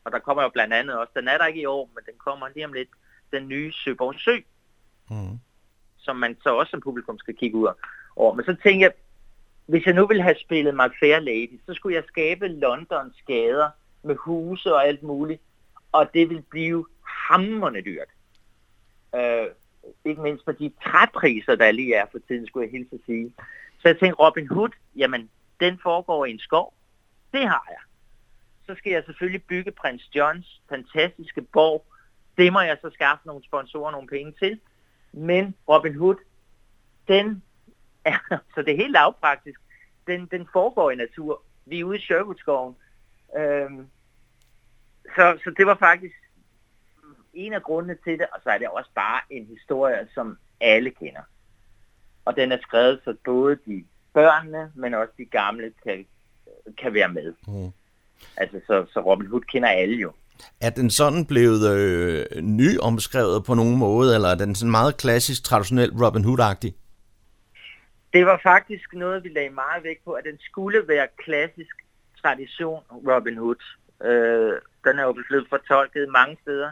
og 0.03 0.11
der 0.11 0.19
kommer 0.19 0.43
jo 0.43 0.49
blandt 0.49 0.73
andet 0.73 0.97
også, 0.97 1.11
den 1.15 1.27
er 1.27 1.37
der 1.37 1.45
ikke 1.45 1.61
i 1.61 1.65
år, 1.65 1.89
men 1.95 2.03
den 2.05 2.13
kommer 2.17 2.47
lige 2.55 2.65
om 2.65 2.73
lidt, 2.73 2.89
den 3.31 3.47
nye 3.47 3.71
Søborg 3.71 4.15
Sø, 4.19 4.37
mm. 5.09 5.39
som 5.97 6.15
man 6.15 6.37
så 6.43 6.55
også 6.55 6.69
som 6.69 6.81
publikum 6.81 7.19
skal 7.19 7.35
kigge 7.35 7.57
ud 7.57 7.67
over. 8.15 8.33
Men 8.33 8.45
så 8.45 8.55
tænkte 8.63 8.83
jeg, 8.83 8.91
hvis 9.65 9.85
jeg 9.85 9.93
nu 9.93 10.07
ville 10.07 10.23
have 10.23 10.35
spillet 10.39 10.75
My 10.75 10.89
Fair 10.99 11.19
Lady, 11.19 11.59
så 11.65 11.73
skulle 11.73 11.95
jeg 11.95 12.03
skabe 12.07 12.47
Londons 12.47 13.21
gader 13.27 13.69
med 14.03 14.15
huse 14.15 14.73
og 14.73 14.87
alt 14.87 15.03
muligt, 15.03 15.41
og 15.91 16.13
det 16.13 16.29
vil 16.29 16.41
blive 16.41 16.85
hammerne 17.11 17.81
dyrt. 17.81 18.09
Øh, 19.15 19.47
ikke 20.05 20.21
mindst 20.21 20.43
for 20.45 20.51
de 20.51 20.71
træpriser, 20.83 21.55
der 21.55 21.71
lige 21.71 21.95
er 21.95 22.05
for 22.11 22.19
tiden, 22.27 22.47
skulle 22.47 22.65
jeg 22.65 22.71
hilse 22.71 22.95
at 22.95 23.01
sige. 23.05 23.33
Så 23.79 23.87
jeg 23.87 23.99
tænkte, 23.99 24.23
Robin 24.23 24.47
Hood, 24.47 24.69
jamen, 24.95 25.29
den 25.59 25.79
foregår 25.83 26.25
i 26.25 26.31
en 26.31 26.39
skov. 26.39 26.73
Det 27.33 27.47
har 27.47 27.65
jeg. 27.69 27.79
Så 28.65 28.75
skal 28.75 28.91
jeg 28.91 29.03
selvfølgelig 29.05 29.43
bygge 29.43 29.71
Prins 29.71 30.15
Johns 30.15 30.61
fantastiske 30.69 31.41
borg. 31.41 31.85
Det 32.37 32.53
må 32.53 32.61
jeg 32.61 32.77
så 32.81 32.89
skaffe 32.93 33.27
nogle 33.27 33.43
sponsorer 33.43 33.91
nogle 33.91 34.07
penge 34.07 34.31
til. 34.39 34.59
Men 35.11 35.55
Robin 35.69 35.95
Hood, 35.95 36.15
den 37.07 37.43
er, 38.05 38.17
så 38.55 38.61
det 38.61 38.71
er 38.73 38.77
helt 38.77 38.91
lavpraktisk, 38.91 39.59
den, 40.07 40.25
den 40.25 40.47
foregår 40.53 40.91
i 40.91 40.95
natur. 40.95 41.41
Vi 41.65 41.79
er 41.79 41.83
ude 41.83 41.97
i 41.97 42.01
Sherwoodskoven. 42.01 42.75
Øhm, 43.37 43.87
så, 45.15 45.39
så 45.43 45.53
det 45.57 45.65
var 45.65 45.75
faktisk 45.75 46.15
en 47.33 47.53
af 47.53 47.63
grundene 47.63 47.97
til 48.03 48.19
det, 48.19 48.27
og 48.33 48.39
så 48.43 48.49
er 48.49 48.57
det 48.57 48.67
også 48.67 48.89
bare 48.95 49.21
en 49.29 49.45
historie, 49.45 50.07
som 50.13 50.37
alle 50.61 50.91
kender. 50.91 51.21
Og 52.25 52.35
den 52.35 52.51
er 52.51 52.57
skrevet, 52.61 53.01
så 53.03 53.15
både 53.25 53.57
de 53.65 53.83
børnene, 54.13 54.71
men 54.75 54.93
også 54.93 55.13
de 55.17 55.25
gamle 55.25 55.71
kan, 55.83 56.05
kan 56.77 56.93
være 56.93 57.09
med. 57.09 57.33
Mm. 57.47 57.71
Altså, 58.37 58.59
så, 58.67 58.85
så 58.93 58.99
Robin 58.99 59.27
Hood 59.27 59.41
kender 59.41 59.69
alle 59.69 59.95
jo. 59.95 60.11
Er 60.61 60.69
den 60.69 60.89
sådan 60.89 61.25
blevet 61.25 61.71
øh, 61.77 62.41
nyomskrevet 62.41 63.45
på 63.45 63.53
nogen 63.53 63.77
måde, 63.77 64.15
eller 64.15 64.29
er 64.29 64.35
den 64.35 64.55
sådan 64.55 64.71
meget 64.71 64.97
klassisk, 64.97 65.43
traditionel 65.43 65.91
Robin 65.91 66.25
Hood-agtig? 66.25 66.71
Det 68.13 68.25
var 68.25 68.39
faktisk 68.43 68.93
noget, 68.93 69.23
vi 69.23 69.29
lagde 69.29 69.49
meget 69.49 69.83
vægt 69.83 70.05
på, 70.05 70.11
at 70.11 70.23
den 70.23 70.39
skulle 70.39 70.87
være 70.87 71.07
klassisk 71.23 71.75
tradition 72.21 72.83
Robin 72.89 73.37
Hood. 73.37 73.61
Øh, 74.03 74.53
den 74.85 74.99
er 74.99 75.03
jo 75.03 75.13
blevet 75.29 75.47
fortolket 75.49 76.09
mange 76.09 76.37
steder. 76.41 76.71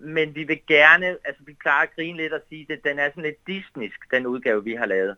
Men 0.00 0.34
vi 0.34 0.44
vil 0.44 0.60
gerne, 0.66 1.06
altså 1.24 1.42
vi 1.46 1.52
klarer 1.52 1.82
at 1.82 1.94
grine 1.94 2.16
lidt 2.16 2.32
og 2.32 2.40
sige, 2.48 2.66
at 2.72 2.84
den 2.84 2.98
er 2.98 3.08
sådan 3.08 3.22
lidt 3.22 3.46
disnisk, 3.46 4.10
den 4.10 4.26
udgave, 4.26 4.64
vi 4.64 4.74
har 4.74 4.86
lavet. 4.86 5.16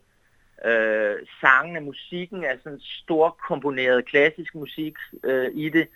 Øh, 0.65 1.27
sangene, 1.41 1.81
musikken 1.81 2.45
er 2.45 2.57
sådan 2.63 2.81
stor 2.81 3.39
komponeret 3.49 4.05
klassisk 4.05 4.55
musik 4.55 4.95
øh, 5.25 5.51
i 5.55 5.69
det, 5.69 5.89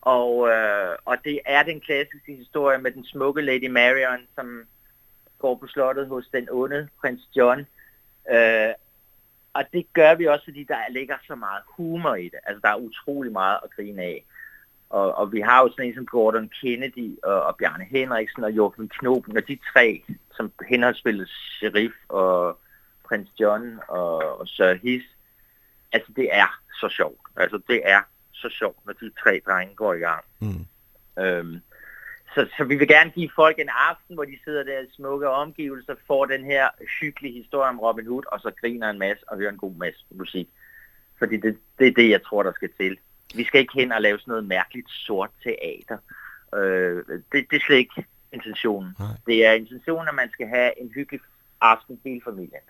og, 0.00 0.48
øh, 0.48 0.96
og 1.04 1.16
det 1.24 1.40
er 1.44 1.62
den 1.62 1.80
klassiske 1.80 2.36
historie 2.36 2.78
med 2.78 2.90
den 2.90 3.04
smukke 3.04 3.42
Lady 3.42 3.68
Marion, 3.70 4.26
som 4.34 4.66
går 5.38 5.54
på 5.54 5.66
slottet 5.66 6.08
hos 6.08 6.28
den 6.32 6.48
onde 6.50 6.88
prins 7.00 7.28
John. 7.36 7.66
Øh, 8.30 8.72
og 9.52 9.64
det 9.72 9.86
gør 9.92 10.14
vi 10.14 10.26
også, 10.26 10.44
fordi 10.44 10.64
der 10.64 10.78
ligger 10.90 11.16
så 11.26 11.34
meget 11.34 11.62
humor 11.76 12.14
i 12.14 12.24
det. 12.24 12.38
Altså 12.44 12.60
der 12.60 12.68
er 12.68 12.76
utrolig 12.76 13.32
meget 13.32 13.58
at 13.64 13.70
grine 13.70 14.02
af. 14.02 14.24
Og, 14.90 15.14
og 15.14 15.32
vi 15.32 15.40
har 15.40 15.62
jo 15.62 15.70
sådan 15.70 15.84
en 15.84 15.94
som 15.94 16.06
Gordon 16.06 16.50
Kennedy 16.60 17.16
og, 17.22 17.42
og 17.42 17.56
Bjarne 17.56 17.84
Henriksen 17.84 18.44
og 18.44 18.52
Joachim 18.52 18.88
Knoben, 18.88 19.36
og 19.36 19.48
de 19.48 19.58
tre, 19.72 20.02
som 20.36 20.52
henholdsspillet 20.68 21.28
Sheriff 21.28 21.94
og 22.08 22.58
Prins 23.08 23.40
John 23.40 23.80
og, 23.88 24.38
og 24.40 24.48
Sir 24.48 24.74
His, 24.74 25.02
altså 25.92 26.12
det 26.16 26.28
er 26.32 26.60
så 26.80 26.88
sjovt. 26.88 27.20
Altså 27.36 27.60
det 27.68 27.80
er 27.84 28.00
så 28.32 28.48
sjovt, 28.48 28.86
når 28.86 28.92
de 28.92 29.10
tre 29.22 29.40
drenge 29.46 29.74
går 29.74 29.94
i 29.94 29.98
gang. 29.98 30.24
Mm. 30.40 30.66
Øhm, 31.22 31.60
så, 32.34 32.46
så 32.56 32.64
vi 32.64 32.76
vil 32.76 32.88
gerne 32.88 33.10
give 33.10 33.30
folk 33.34 33.58
en 33.58 33.68
aften, 33.68 34.14
hvor 34.14 34.24
de 34.24 34.38
sidder 34.44 34.62
der 34.62 34.80
i 34.80 34.90
smukke 34.90 35.28
omgivelser, 35.28 35.94
får 36.06 36.24
den 36.24 36.44
her 36.44 36.68
hyggelige 37.00 37.42
historie 37.42 37.68
om 37.68 37.80
Robin 37.80 38.06
Hood, 38.06 38.22
og 38.32 38.40
så 38.40 38.50
griner 38.60 38.90
en 38.90 38.98
masse 38.98 39.28
og 39.28 39.38
hører 39.38 39.50
en 39.50 39.58
god 39.58 39.74
masse 39.74 40.04
musik. 40.10 40.48
Fordi 41.18 41.36
det, 41.36 41.58
det 41.78 41.86
er 41.86 41.92
det, 41.92 42.10
jeg 42.10 42.22
tror, 42.22 42.42
der 42.42 42.52
skal 42.52 42.70
til. 42.76 42.98
Vi 43.34 43.44
skal 43.44 43.60
ikke 43.60 43.74
hen 43.74 43.92
og 43.92 44.02
lave 44.02 44.18
sådan 44.18 44.32
noget 44.32 44.44
mærkeligt 44.44 44.90
sort 44.90 45.30
teater. 45.42 45.98
Øh, 46.54 47.02
det, 47.32 47.46
det 47.50 47.56
er 47.56 47.64
slet 47.66 47.76
ikke 47.76 48.04
intentionen. 48.32 48.94
Nej. 48.98 49.08
Det 49.26 49.46
er 49.46 49.52
intentionen, 49.52 50.08
at 50.08 50.14
man 50.14 50.30
skal 50.32 50.48
have 50.48 50.80
en 50.80 50.90
hyggelig 50.94 51.20
aften 51.60 52.00
hele 52.04 52.20
familien. 52.24 52.64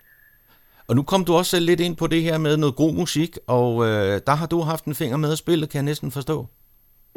Og 0.87 0.95
nu 0.95 1.03
kom 1.03 1.25
du 1.25 1.33
også 1.33 1.59
lidt 1.59 1.79
ind 1.79 1.97
på 1.97 2.07
det 2.07 2.21
her 2.21 2.37
med 2.37 2.57
noget 2.57 2.75
god 2.75 2.93
musik, 2.93 3.37
og 3.47 3.85
øh, 3.85 4.21
der 4.27 4.35
har 4.35 4.47
du 4.47 4.61
haft 4.61 4.85
en 4.85 4.95
finger 4.95 5.17
med 5.17 5.31
at 5.31 5.37
spille, 5.37 5.67
kan 5.67 5.75
jeg 5.75 5.83
næsten 5.83 6.11
forstå. 6.11 6.47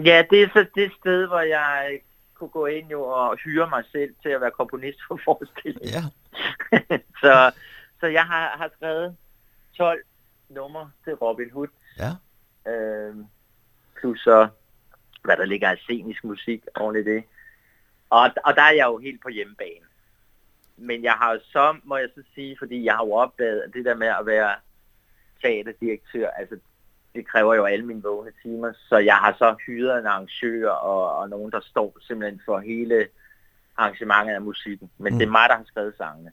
Ja, 0.04 0.22
det 0.30 0.42
er 0.42 0.48
så 0.52 0.66
det 0.74 0.92
sted, 1.00 1.26
hvor 1.26 1.40
jeg 1.40 2.00
kunne 2.34 2.50
gå 2.50 2.66
ind 2.66 2.90
jo 2.90 3.02
og 3.02 3.36
hyre 3.44 3.68
mig 3.68 3.84
selv 3.92 4.14
til 4.22 4.28
at 4.28 4.40
være 4.40 4.50
komponist 4.50 4.98
for 5.08 5.20
forestillingen. 5.24 5.90
Ja. 5.96 6.02
så, 7.22 7.50
så 8.00 8.06
jeg 8.06 8.24
har, 8.24 8.56
har 8.56 8.70
skrevet 8.76 9.16
12 9.76 10.02
numre 10.48 10.90
til 11.04 11.14
Robin 11.14 11.50
Hood. 11.52 11.68
Ja. 11.98 12.10
Øh, 12.66 13.14
plus 14.00 14.20
så, 14.20 14.48
hvad 15.24 15.36
der 15.36 15.44
ligger 15.44 15.68
af 15.70 15.78
scenisk 15.78 16.24
musik 16.24 16.64
oven 16.74 16.96
i 16.96 17.02
det. 17.02 17.24
Og, 18.10 18.30
og 18.44 18.54
der 18.56 18.62
er 18.62 18.72
jeg 18.72 18.86
jo 18.86 18.98
helt 18.98 19.22
på 19.22 19.28
hjemmebane. 19.28 19.86
Men 20.76 21.04
jeg 21.04 21.12
har 21.12 21.38
så, 21.42 21.76
må 21.84 21.96
jeg 21.96 22.08
så 22.14 22.22
sige, 22.34 22.56
fordi 22.58 22.84
jeg 22.84 22.94
har 22.94 23.04
jo 23.04 23.12
opdaget, 23.12 23.60
at 23.60 23.74
det 23.74 23.84
der 23.84 23.94
med 23.94 24.06
at 24.06 24.26
være 24.26 24.54
teaterdirektør, 25.42 26.30
altså 26.30 26.58
det 27.14 27.26
kræver 27.26 27.54
jo 27.54 27.64
alle 27.64 27.86
mine 27.86 28.02
vågne 28.02 28.32
timer, 28.42 28.72
så 28.88 28.96
jeg 28.98 29.16
har 29.16 29.34
så 29.38 29.56
hyret 29.66 29.98
en 29.98 30.06
arrangør 30.06 30.70
og, 30.70 31.16
og 31.18 31.28
nogen, 31.28 31.52
der 31.52 31.60
står 31.60 31.96
simpelthen 32.00 32.40
for 32.44 32.58
hele 32.58 33.08
arrangementet 33.76 34.34
af 34.34 34.40
musikken. 34.40 34.90
Men 34.98 35.12
mm. 35.12 35.18
det 35.18 35.26
er 35.26 35.30
mig, 35.30 35.48
der 35.48 35.56
har 35.56 35.64
skrevet 35.64 35.94
sangene. 35.96 36.32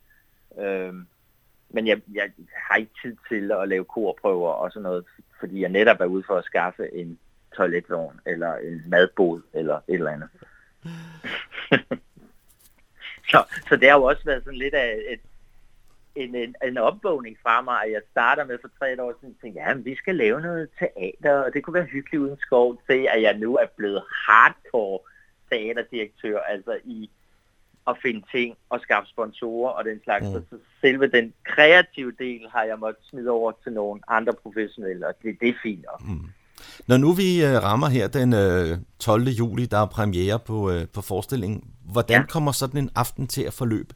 Øhm, 0.60 1.08
men 1.76 1.88
jeg, 1.88 2.02
jeg 2.14 2.32
har 2.70 2.76
ikke 2.76 2.92
tid 3.02 3.16
til 3.30 3.52
at 3.52 3.68
lave 3.68 3.86
korprøver 3.86 4.50
og 4.50 4.72
sådan 4.72 4.84
noget, 4.84 5.06
fordi 5.40 5.62
jeg 5.62 5.70
netop 5.70 6.00
er 6.00 6.06
ude 6.06 6.24
for 6.28 6.38
at 6.38 6.46
skaffe 6.46 6.94
en 6.94 7.20
toiletvogn, 7.56 8.20
eller 8.26 8.56
en 8.56 8.84
madbod, 8.88 9.42
eller 9.54 9.76
et 9.76 9.94
eller 9.94 10.12
andet. 10.12 10.30
så, 13.32 13.40
så 13.70 13.76
det 13.76 13.90
har 13.90 13.98
jo 13.98 14.04
også 14.04 14.24
været 14.26 14.44
sådan 14.44 14.60
lidt 14.60 14.74
af 14.74 14.98
et, 15.10 15.20
en, 16.16 16.36
en, 16.36 16.56
en 16.64 16.78
opvågning 16.78 17.38
fra 17.44 17.62
mig, 17.62 17.84
at 17.86 17.92
jeg 17.92 18.02
starter 18.12 18.46
med 18.46 18.58
for 18.62 18.70
tre 18.80 19.04
år 19.04 19.14
siden, 19.20 19.36
tænkte, 19.42 19.62
ja, 19.62 19.74
vi 19.74 19.96
skal 19.96 20.16
lave 20.16 20.42
noget 20.42 20.70
teater, 20.80 21.34
og 21.34 21.54
det 21.54 21.64
kunne 21.64 21.74
være 21.74 21.94
hyggeligt 21.96 22.22
uden 22.24 22.38
skov, 22.38 22.82
til 22.90 23.08
at 23.14 23.22
jeg 23.22 23.38
nu 23.38 23.56
er 23.56 23.68
blevet 23.78 24.04
hardcore 24.28 25.00
teaterdirektør, 25.50 26.40
altså 26.40 26.80
i 26.84 27.10
at 27.88 27.96
finde 28.02 28.24
ting 28.32 28.58
og 28.70 28.80
skaffe 28.80 29.10
sponsorer 29.10 29.72
og 29.72 29.86
den 29.86 30.02
slags. 30.04 30.26
Mm. 30.26 30.32
Så 30.34 30.58
selve 30.82 31.08
den 31.08 31.34
kreative 31.44 32.12
del 32.20 32.42
har 32.52 32.64
jeg 32.64 32.80
måttet 32.80 33.06
smide 33.10 33.30
over 33.30 33.52
til 33.64 33.74
nogle 33.74 34.02
andre 34.08 34.34
professionelle, 34.44 35.08
og 35.08 35.14
det, 35.22 35.38
det 35.42 35.50
er 35.50 35.54
fint. 35.64 35.86
Mm. 36.00 36.30
Når 36.88 36.98
nu 36.98 37.14
vi 37.14 37.46
øh, 37.46 37.64
rammer 37.64 37.88
her 37.88 38.08
den 38.08 38.34
øh, 38.34 38.78
12. 39.00 39.24
juli, 39.24 39.66
der 39.66 39.78
er 39.78 39.86
premiere 39.86 40.40
på, 40.40 40.72
øh, 40.72 40.88
på 40.94 41.02
forestillingen, 41.02 41.64
hvordan 41.92 42.22
ja. 42.22 42.26
kommer 42.26 42.52
sådan 42.52 42.84
en 42.84 42.90
aften 42.96 43.28
til 43.28 43.44
at 43.44 43.54
forløbe? 43.54 43.94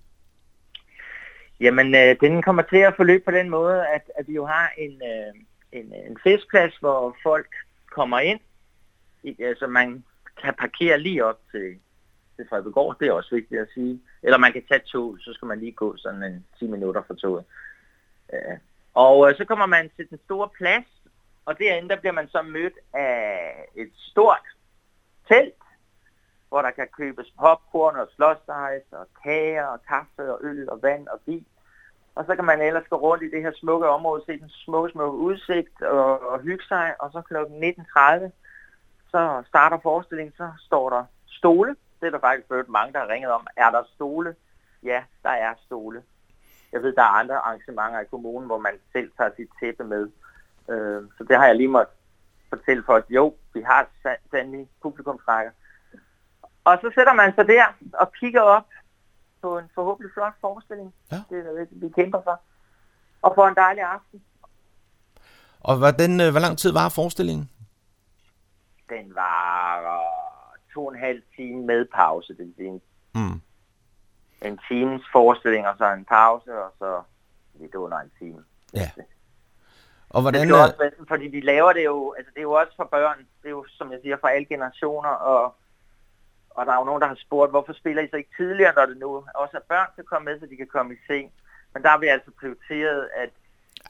Jamen, 1.59 1.95
øh, 1.95 2.15
den 2.21 2.41
kommer 2.41 2.61
til 2.61 2.77
at 2.77 2.93
forløbe 2.95 3.23
på 3.25 3.31
den 3.31 3.49
måde, 3.49 3.87
at, 3.87 4.11
at 4.17 4.27
vi 4.27 4.33
jo 4.33 4.45
har 4.45 4.73
en, 4.77 4.91
øh, 4.91 5.33
en, 5.79 5.93
en 6.09 6.17
festplads, 6.23 6.73
hvor 6.79 7.15
folk 7.23 7.51
kommer 7.91 8.19
ind. 8.19 8.39
Altså, 9.39 9.67
man 9.67 10.03
kan 10.41 10.53
parkere 10.59 10.99
lige 10.99 11.25
op 11.25 11.39
til, 11.51 11.75
til 12.39 12.49
Frederiksborg, 12.49 12.99
det 12.99 13.07
er 13.07 13.11
også 13.11 13.35
vigtigt 13.35 13.61
at 13.61 13.67
sige. 13.73 14.01
Eller 14.23 14.37
man 14.37 14.53
kan 14.53 14.63
tage 14.69 14.81
tog, 14.85 15.17
så 15.19 15.33
skal 15.33 15.45
man 15.45 15.59
lige 15.59 15.71
gå 15.71 15.97
sådan 15.97 16.23
en 16.23 16.45
10 16.59 16.67
minutter 16.67 17.01
for 17.07 17.13
toget. 17.13 17.45
Øh, 18.33 18.57
og 18.93 19.29
øh, 19.29 19.37
så 19.37 19.45
kommer 19.45 19.65
man 19.65 19.89
til 19.95 20.09
den 20.09 20.19
store 20.25 20.49
plads, 20.57 20.89
og 21.45 21.59
derinde 21.59 21.89
der 21.89 21.99
bliver 21.99 22.13
man 22.13 22.27
så 22.27 22.41
mødt 22.41 22.77
af 22.93 23.65
et 23.75 23.91
stort 24.11 24.45
telt, 25.27 25.61
hvor 26.49 26.61
der 26.61 26.71
kan 26.71 26.87
købes 26.97 27.33
popcorn 27.39 27.95
og 27.95 28.07
slåsdejs 28.15 28.87
og 28.91 29.07
kager 29.23 29.65
og 29.65 29.79
kaffe 29.87 30.33
og 30.33 30.39
øl 30.43 30.69
og 30.69 30.81
vand 30.81 31.07
og 31.07 31.19
vin. 31.25 31.45
Og 32.15 32.25
så 32.25 32.35
kan 32.35 32.45
man 32.45 32.61
ellers 32.61 32.87
gå 32.89 32.95
rundt 32.95 33.23
i 33.23 33.31
det 33.31 33.41
her 33.41 33.51
smukke 33.55 33.87
område, 33.87 34.23
se 34.25 34.39
den 34.39 34.49
smukke, 34.49 34.91
smukke 34.91 35.17
udsigt 35.17 35.81
og, 35.81 36.29
og 36.29 36.39
hygge 36.39 36.65
sig. 36.67 36.95
Og 36.99 37.11
så 37.11 37.21
kl. 37.21 37.35
19.30, 37.35 38.29
så 39.11 39.43
starter 39.47 39.77
forestillingen, 39.83 40.33
så 40.37 40.51
står 40.59 40.89
der 40.89 41.03
stole. 41.27 41.75
Det 41.99 42.07
er 42.07 42.11
der 42.11 42.19
faktisk 42.19 42.47
ført 42.47 42.69
mange, 42.69 42.93
der 42.93 42.99
har 42.99 43.07
ringet 43.07 43.31
om. 43.31 43.47
Er 43.57 43.71
der 43.71 43.83
stole? 43.95 44.35
Ja, 44.83 45.03
der 45.23 45.29
er 45.29 45.53
stole. 45.65 46.03
Jeg 46.71 46.83
ved, 46.83 46.95
der 46.95 47.01
er 47.01 47.19
andre 47.21 47.35
arrangementer 47.35 47.99
i 47.99 48.05
kommunen, 48.05 48.45
hvor 48.45 48.57
man 48.57 48.73
selv 48.93 49.11
tager 49.17 49.31
sit 49.35 49.49
tæppe 49.59 49.83
med. 49.83 50.09
Øh, 50.69 51.03
så 51.17 51.23
det 51.23 51.37
har 51.37 51.45
jeg 51.45 51.55
lige 51.55 51.67
måttet 51.67 51.93
fortælle 52.49 52.83
folk. 52.85 53.05
Jo, 53.09 53.35
vi 53.53 53.61
har 53.61 53.87
sandelig 54.31 54.67
publikumsrækker. 54.81 55.51
Og 56.63 56.77
så 56.81 56.91
sætter 56.95 57.13
man 57.13 57.35
sig 57.35 57.47
der 57.47 57.65
og 57.93 58.13
kigger 58.13 58.41
op 58.41 58.67
på 59.41 59.57
en 59.57 59.69
forhåbentlig 59.75 60.13
flot 60.13 60.33
forestilling. 60.41 60.93
Ja. 61.11 61.21
Det 61.29 61.37
er 61.47 61.51
det, 61.51 61.67
vi 61.71 61.89
kæmper 61.89 62.21
for. 62.21 62.41
Og 63.21 63.31
får 63.35 63.47
en 63.47 63.55
dejlig 63.55 63.83
aften. 63.83 64.23
Og 65.59 65.77
hvordan, 65.77 66.21
øh, 66.21 66.31
hvor 66.31 66.39
lang 66.39 66.57
tid 66.57 66.71
var 66.73 66.89
forestillingen? 66.89 67.49
Den 68.89 69.15
var 69.15 69.81
to 70.73 70.85
og 70.85 70.93
en 70.93 70.99
halv 70.99 71.21
time 71.35 71.65
med 71.65 71.85
pause. 71.85 72.33
Det 72.37 72.45
vil 72.45 72.53
sige 72.57 72.81
mm. 73.15 73.41
en 74.41 74.59
times 74.67 75.01
forestilling, 75.11 75.67
og 75.67 75.75
så 75.77 75.85
en 75.93 76.05
pause, 76.05 76.63
og 76.63 76.71
så 76.79 77.01
lidt 77.59 77.75
under 77.75 77.97
en 77.97 78.11
time. 78.19 78.43
Ja. 78.73 78.91
Og 80.09 80.21
hvordan... 80.21 80.47
Det 80.47 80.55
er 80.55 80.63
også, 80.63 81.05
fordi 81.07 81.27
vi 81.27 81.41
laver 81.41 81.73
det 81.73 81.85
jo, 81.85 82.13
altså 82.17 82.31
det 82.33 82.39
er 82.39 82.49
jo 82.51 82.51
også 82.51 82.73
for 82.75 82.87
børn, 82.91 83.17
det 83.17 83.45
er 83.45 83.49
jo, 83.49 83.65
som 83.69 83.91
jeg 83.91 83.99
siger, 84.01 84.17
for 84.21 84.27
alle 84.27 84.45
generationer, 84.45 85.09
og 85.09 85.55
og 86.49 86.65
der 86.65 86.71
er 86.73 86.77
jo 86.77 86.83
nogen, 86.83 87.01
der 87.01 87.07
har 87.07 87.19
spurgt, 87.25 87.51
hvorfor 87.51 87.73
spiller 87.73 88.01
I 88.03 88.07
så 88.09 88.15
ikke 88.15 88.35
tidligere, 88.37 88.73
når 88.75 88.85
det 88.85 88.97
nu 88.97 89.23
også 89.35 89.57
er 89.57 89.65
børn 89.67 89.87
kan 89.95 90.03
komme 90.11 90.25
med, 90.25 90.39
så 90.39 90.45
de 90.45 90.57
kan 90.57 90.67
komme 90.67 90.93
i 90.93 90.97
seng. 91.07 91.31
Men 91.73 91.83
der 91.83 91.89
har 91.89 91.97
vi 91.97 92.07
altså 92.07 92.31
prioriteret, 92.39 93.09
at... 93.15 93.29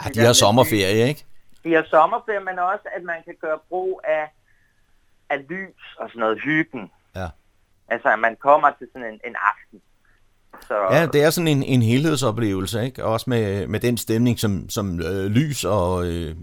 Ja, 0.05 0.09
de 0.09 0.19
har 0.19 0.33
sommerferie, 0.33 1.07
ikke? 1.07 1.25
De 1.63 1.73
har 1.73 1.83
sommerferie, 1.83 2.39
men 2.39 2.59
også, 2.59 2.85
at 2.95 3.03
man 3.03 3.23
kan 3.25 3.35
gøre 3.41 3.59
brug 3.69 4.01
af, 4.03 4.25
af 5.29 5.45
lys 5.49 5.95
og 5.99 6.09
sådan 6.09 6.19
noget 6.19 6.41
hyggen. 6.41 6.91
Ja. 7.15 7.27
Altså, 7.87 8.09
at 8.09 8.19
man 8.19 8.35
kommer 8.35 8.71
til 8.79 8.87
sådan 8.93 9.13
en, 9.13 9.19
en 9.25 9.35
aften. 9.35 9.81
Så... 10.67 10.75
Ja, 10.91 11.05
det 11.05 11.23
er 11.23 11.29
sådan 11.29 11.47
en, 11.47 11.63
en 11.63 11.81
helhedsoplevelse, 11.81 12.85
ikke? 12.85 13.05
Også 13.05 13.29
med, 13.29 13.67
med 13.67 13.79
den 13.79 13.97
stemning, 13.97 14.39
som, 14.39 14.69
som 14.69 14.99
øh, 14.99 15.25
lys 15.25 15.63
og, 15.63 16.07
øh, 16.07 16.35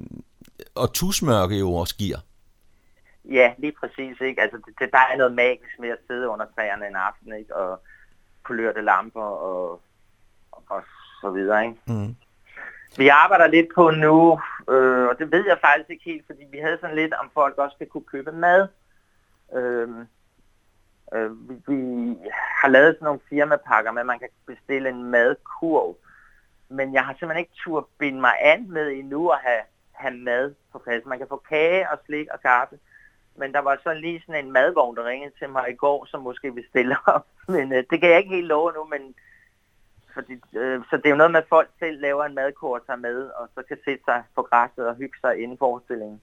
og 0.75 0.93
tusmørke 0.93 1.59
jo 1.59 1.75
også 1.75 1.97
giver. 1.97 2.19
Ja, 3.25 3.53
lige 3.59 3.73
præcis. 3.81 4.21
Ikke? 4.21 4.43
Altså, 4.43 4.57
det, 4.57 4.75
det, 4.79 4.89
der 4.93 4.99
er 4.99 5.17
noget 5.17 5.33
magisk 5.35 5.79
med 5.79 5.89
at 5.89 5.99
sidde 6.07 6.29
under 6.29 6.47
træerne 6.55 6.87
en 6.87 6.97
aften, 6.97 7.35
ikke? 7.39 7.57
og 7.57 7.81
kulørte 8.43 8.83
lamper 8.83 9.23
og, 9.23 9.83
og 10.53 10.83
så 11.21 11.31
videre. 11.31 11.65
Ikke? 11.65 11.77
Mm. 11.87 12.17
Vi 12.99 13.09
arbejder 13.09 13.47
lidt 13.47 13.67
på 13.75 13.91
nu, 13.91 14.41
øh, 14.69 15.09
og 15.09 15.19
det 15.19 15.33
ved 15.33 15.45
jeg 15.47 15.59
faktisk 15.61 15.91
ikke 15.91 16.05
helt, 16.05 16.27
fordi 16.27 16.45
vi 16.51 16.59
havde 16.59 16.79
sådan 16.81 16.97
lidt, 16.97 17.15
om 17.15 17.31
folk 17.35 17.59
også 17.59 17.75
skal 17.75 17.87
kunne 17.87 18.05
købe 18.05 18.33
mad. 18.33 18.69
Øh, 19.55 19.89
øh, 21.15 21.49
vi, 21.49 21.55
vi 21.67 22.17
har 22.61 22.69
lavet 22.69 22.95
sådan 22.95 23.05
nogle 23.05 23.21
firmapakker 23.29 23.93
med, 23.93 24.01
at 24.01 24.07
man 24.07 24.19
kan 24.19 24.29
bestille 24.47 24.89
en 24.89 25.05
madkurv. 25.05 25.97
Men 26.69 26.95
jeg 26.95 27.05
har 27.05 27.13
simpelthen 27.13 27.41
ikke 27.41 27.61
tur 27.65 27.89
binde 27.99 28.21
mig 28.21 28.35
an 28.41 28.71
med 28.71 28.89
endnu 28.89 29.29
at 29.29 29.39
have, 29.43 29.63
have 29.93 30.15
mad 30.15 30.55
på 30.73 30.79
plads. 30.79 31.05
Man 31.07 31.19
kan 31.19 31.29
få 31.29 31.43
kage 31.49 31.91
og 31.91 31.99
slik 32.07 32.27
og 32.33 32.41
kaffe 32.41 32.79
men 33.39 33.53
der 33.53 33.61
var 33.61 33.79
så 33.83 33.95
lige 33.95 34.23
sådan 34.27 34.45
en 34.45 34.53
madvogn, 34.53 34.97
der 34.97 35.05
ringede 35.05 35.35
til 35.39 35.49
mig 35.51 35.71
i 35.71 35.75
går, 35.75 36.05
som 36.05 36.23
måske 36.23 36.55
vil 36.55 36.65
stille 36.69 36.97
op. 37.07 37.27
Men 37.55 37.73
øh, 37.73 37.85
det 37.91 38.01
kan 38.01 38.11
jeg 38.11 38.19
ikke 38.19 38.35
helt 38.35 38.47
love 38.47 38.73
nu, 38.73 38.85
men 38.85 39.15
fordi, 40.17 40.35
øh, 40.61 40.81
så 40.91 40.97
det 40.97 41.07
er 41.07 41.15
jo 41.15 41.23
noget 41.23 41.33
med, 41.33 41.41
at 41.41 41.49
folk 41.49 41.69
selv 41.79 42.01
laver 42.01 42.25
en 42.25 42.35
madkort 42.35 42.83
tager 42.87 42.97
med, 43.09 43.19
og 43.39 43.49
så 43.55 43.61
kan 43.69 43.79
sætte 43.85 44.03
sig 44.05 44.23
på 44.35 44.43
græsset 44.43 44.85
og 44.91 44.97
hygge 44.97 45.19
sig 45.21 45.33
inden 45.43 45.59
forestillingen. 45.59 46.21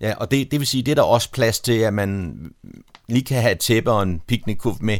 Ja, 0.00 0.12
og 0.20 0.30
det, 0.30 0.50
det 0.50 0.58
vil 0.60 0.66
sige, 0.66 0.82
det 0.82 0.90
er 0.90 1.00
der 1.02 1.14
også 1.16 1.32
plads 1.32 1.60
til, 1.60 1.78
at 1.88 1.94
man 1.94 2.10
lige 3.08 3.24
kan 3.24 3.42
have 3.42 3.52
et 3.52 3.60
tæppe 3.60 3.90
og 3.90 4.02
en 4.02 4.20
piknikkuff 4.20 4.78
med. 4.80 4.98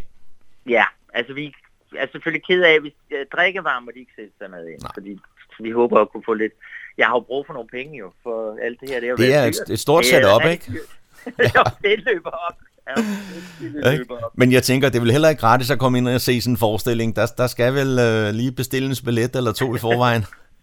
Ja, 0.68 0.84
altså 1.14 1.32
vi 1.32 1.54
er 1.96 2.06
selvfølgelig 2.12 2.44
ked 2.46 2.62
af, 2.62 2.72
at 2.72 2.82
vi 2.82 2.94
øh, 3.10 3.26
drikkevarme 3.32 3.84
må 3.84 3.90
de 3.94 3.98
ikke 3.98 4.12
sætte 4.16 4.32
sig 4.38 4.50
med 4.50 4.68
ind, 4.68 4.80
Nej. 4.82 4.90
fordi 4.94 5.18
vi 5.60 5.70
håber 5.70 6.00
at 6.00 6.10
kunne 6.10 6.22
få 6.24 6.34
lidt... 6.34 6.52
Jeg 6.98 7.06
har 7.06 7.14
jo 7.14 7.20
brug 7.20 7.46
for 7.46 7.54
nogle 7.54 7.68
penge 7.68 7.98
jo, 7.98 8.12
for 8.22 8.58
alt 8.62 8.80
det 8.80 8.90
her. 8.90 9.00
Det 9.00 9.06
er, 9.06 9.10
jo 9.10 9.16
det 9.16 9.34
er 9.34 9.44
et, 9.44 9.70
et 9.70 9.80
stort 9.80 10.04
setup, 10.06 10.44
ikke? 10.50 10.72
ja. 11.56 11.62
det 11.82 12.04
løber 12.04 12.30
op. 12.30 12.56
Op. 12.86 14.38
Men 14.38 14.52
jeg 14.52 14.62
tænker, 14.62 14.88
det 14.88 14.96
er 14.96 15.00
vel 15.00 15.12
heller 15.12 15.28
ikke 15.28 15.40
gratis 15.40 15.70
at 15.70 15.78
komme 15.78 15.98
ind 15.98 16.08
og 16.08 16.20
se 16.20 16.40
sådan 16.40 16.52
en 16.52 16.58
forestilling. 16.58 17.16
Der, 17.16 17.26
der 17.36 17.46
skal 17.46 17.74
vel 17.74 17.98
øh, 17.98 18.34
lige 18.34 18.52
bestille 18.52 18.88
en 18.88 18.96
billet 19.04 19.36
eller 19.36 19.52
to 19.52 19.74
i 19.74 19.78
forvejen. 19.78 20.22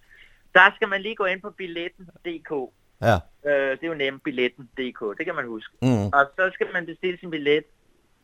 der 0.57 0.71
skal 0.75 0.88
man 0.88 1.01
lige 1.01 1.15
gå 1.15 1.25
ind 1.25 1.41
på 1.41 1.49
billetten.dk. 1.49 2.51
Ja. 3.01 3.15
Øh, 3.49 3.71
det 3.77 3.83
er 3.83 3.88
jo 3.88 3.93
nemt, 3.93 4.23
billetten.dk, 4.23 5.17
det 5.17 5.25
kan 5.25 5.35
man 5.35 5.45
huske. 5.47 5.73
Mm. 5.81 6.05
Og 6.17 6.23
så 6.35 6.51
skal 6.53 6.67
man 6.73 6.85
bestille 6.85 7.19
sin 7.19 7.29
billet 7.29 7.63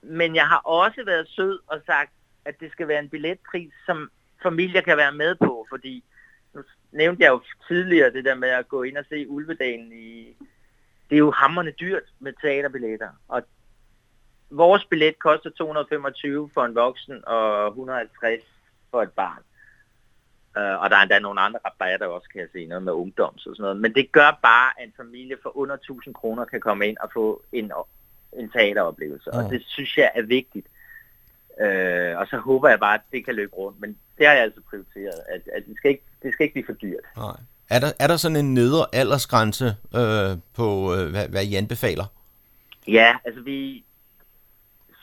men 0.05 0.35
jeg 0.35 0.47
har 0.47 0.57
også 0.57 1.03
været 1.05 1.27
sød 1.27 1.59
og 1.67 1.81
sagt, 1.85 2.11
at 2.45 2.59
det 2.59 2.71
skal 2.71 2.87
være 2.87 2.99
en 2.99 3.09
billetpris, 3.09 3.73
som 3.85 4.11
familier 4.43 4.81
kan 4.81 4.97
være 4.97 5.11
med 5.11 5.35
på, 5.35 5.65
fordi 5.69 6.03
nu 6.53 6.63
nævnte 6.91 7.23
jeg 7.23 7.29
jo 7.29 7.41
tidligere 7.67 8.13
det 8.13 8.25
der 8.25 8.35
med 8.35 8.49
at 8.49 8.67
gå 8.67 8.83
ind 8.83 8.97
og 8.97 9.05
se 9.09 9.27
Ulvedalen 9.27 9.91
i... 9.91 10.37
Det 11.09 11.15
er 11.15 11.19
jo 11.19 11.31
hammerne 11.31 11.71
dyrt 11.71 12.03
med 12.19 12.33
teaterbilletter, 12.41 13.09
og 13.27 13.43
vores 14.49 14.85
billet 14.85 15.19
koster 15.19 15.49
225 15.49 16.49
for 16.53 16.65
en 16.65 16.75
voksen 16.75 17.27
og 17.27 17.67
150 17.67 18.43
for 18.91 19.01
et 19.01 19.11
barn. 19.11 19.43
Uh, 20.57 20.81
og 20.81 20.89
der 20.89 20.97
er 20.97 21.01
endda 21.01 21.19
nogle 21.19 21.41
andre 21.41 21.59
rabatter 21.65 22.07
også, 22.07 22.29
kan 22.29 22.41
jeg 22.41 22.49
se, 22.53 22.65
noget 22.65 22.83
med 22.83 22.93
ungdoms 22.93 23.45
og 23.45 23.55
sådan 23.55 23.63
noget. 23.63 23.77
Men 23.77 23.95
det 23.95 24.11
gør 24.11 24.39
bare, 24.43 24.71
at 24.77 24.87
en 24.87 24.93
familie 24.97 25.37
for 25.43 25.57
under 25.57 25.75
1000 25.75 26.13
kroner 26.13 26.45
kan 26.45 26.61
komme 26.61 26.87
ind 26.87 26.97
og 26.97 27.09
få 27.13 27.43
en, 27.51 27.71
en 28.37 28.49
teateroplevelse. 28.49 29.29
Mm. 29.33 29.37
Og 29.37 29.51
det 29.51 29.63
synes 29.67 29.97
jeg 29.97 30.11
er 30.15 30.21
vigtigt. 30.21 30.67
Uh, 31.49 32.19
og 32.19 32.27
så 32.27 32.37
håber 32.37 32.69
jeg 32.69 32.79
bare, 32.79 32.93
at 32.93 33.01
det 33.11 33.25
kan 33.25 33.35
løbe 33.35 33.55
rundt. 33.55 33.81
Men 33.81 33.97
det 34.17 34.27
har 34.27 34.33
jeg 34.33 34.43
altså 34.43 34.61
prioriteret, 34.69 35.19
at, 35.29 35.41
at 35.53 35.65
det, 35.67 35.77
skal 35.77 35.91
ikke, 35.91 36.03
det 36.23 36.33
skal 36.33 36.43
ikke 36.43 36.53
blive 36.53 36.65
for 36.65 36.73
dyrt. 36.73 37.05
Nej. 37.17 37.37
Er 37.69 37.79
der, 37.79 37.91
er 37.99 38.07
der 38.07 38.17
sådan 38.17 38.35
en 38.35 38.53
nedre 38.53 38.85
aldersgrænse 38.93 39.65
øh, 39.95 40.37
på, 40.53 40.95
øh, 40.95 41.09
hvad, 41.09 41.27
hvad 41.29 41.43
I 41.43 41.55
anbefaler? 41.55 42.05
Ja, 42.87 43.15
altså 43.25 43.41
vi 43.41 43.83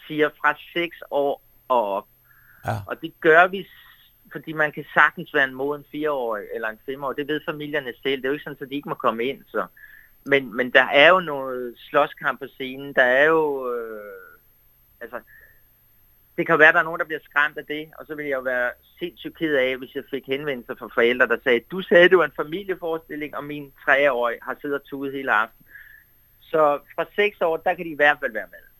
siger 0.06 0.28
fra 0.40 0.54
6 0.72 0.96
år 1.10 1.42
og 1.68 1.92
op. 1.92 2.06
Ja. 2.66 2.76
Og 2.86 3.00
det 3.02 3.12
gør 3.20 3.46
vi 3.46 3.66
fordi 4.32 4.52
man 4.52 4.72
kan 4.72 4.84
sagtens 4.94 5.34
være 5.34 5.44
en 5.44 5.54
moden 5.54 5.84
fireårig 5.90 6.46
eller 6.54 6.68
en 6.68 6.78
femårig. 6.86 7.16
Det 7.16 7.28
ved 7.28 7.40
familierne 7.44 7.92
selv. 8.02 8.16
Det 8.16 8.24
er 8.24 8.28
jo 8.28 8.32
ikke 8.32 8.44
sådan, 8.44 8.56
at 8.60 8.68
de 8.70 8.74
ikke 8.74 8.88
må 8.88 8.94
komme 8.94 9.24
ind. 9.24 9.44
Så. 9.48 9.66
Men, 10.24 10.56
men 10.56 10.70
der 10.70 10.84
er 10.84 11.08
jo 11.08 11.20
noget 11.20 11.74
slåskamp 11.78 12.40
på 12.40 12.46
scenen. 12.46 12.92
Der 12.92 13.02
er 13.02 13.24
jo... 13.24 13.74
Øh, 13.74 14.28
altså, 15.00 15.20
det 16.36 16.46
kan 16.46 16.58
være, 16.58 16.68
at 16.68 16.74
der 16.74 16.80
er 16.80 16.84
nogen, 16.84 16.98
der 16.98 17.06
bliver 17.06 17.20
skræmt 17.24 17.58
af 17.58 17.66
det, 17.66 17.90
og 17.98 18.06
så 18.06 18.14
vil 18.14 18.26
jeg 18.26 18.36
jo 18.36 18.40
være 18.40 18.70
sindssygt 18.98 19.38
ked 19.38 19.54
af, 19.54 19.76
hvis 19.76 19.94
jeg 19.94 20.04
fik 20.10 20.26
henvendelser 20.26 20.74
fra 20.74 20.88
forældre, 20.94 21.28
der 21.28 21.36
sagde, 21.44 21.60
du 21.70 21.82
sagde, 21.82 22.08
det 22.08 22.18
var 22.18 22.24
en 22.24 22.32
familieforestilling, 22.36 23.36
og 23.36 23.44
min 23.44 23.72
treårige 23.84 24.38
har 24.42 24.56
siddet 24.60 24.80
og 24.80 24.84
tudet 24.84 25.12
hele 25.12 25.32
aften. 25.32 25.66
Så 26.40 26.78
fra 26.94 27.04
seks 27.16 27.40
år, 27.40 27.56
der 27.56 27.74
kan 27.74 27.84
de 27.84 27.90
i 27.90 27.96
hvert 27.96 28.18
fald 28.20 28.32
være 28.32 28.46
med. 28.50 28.71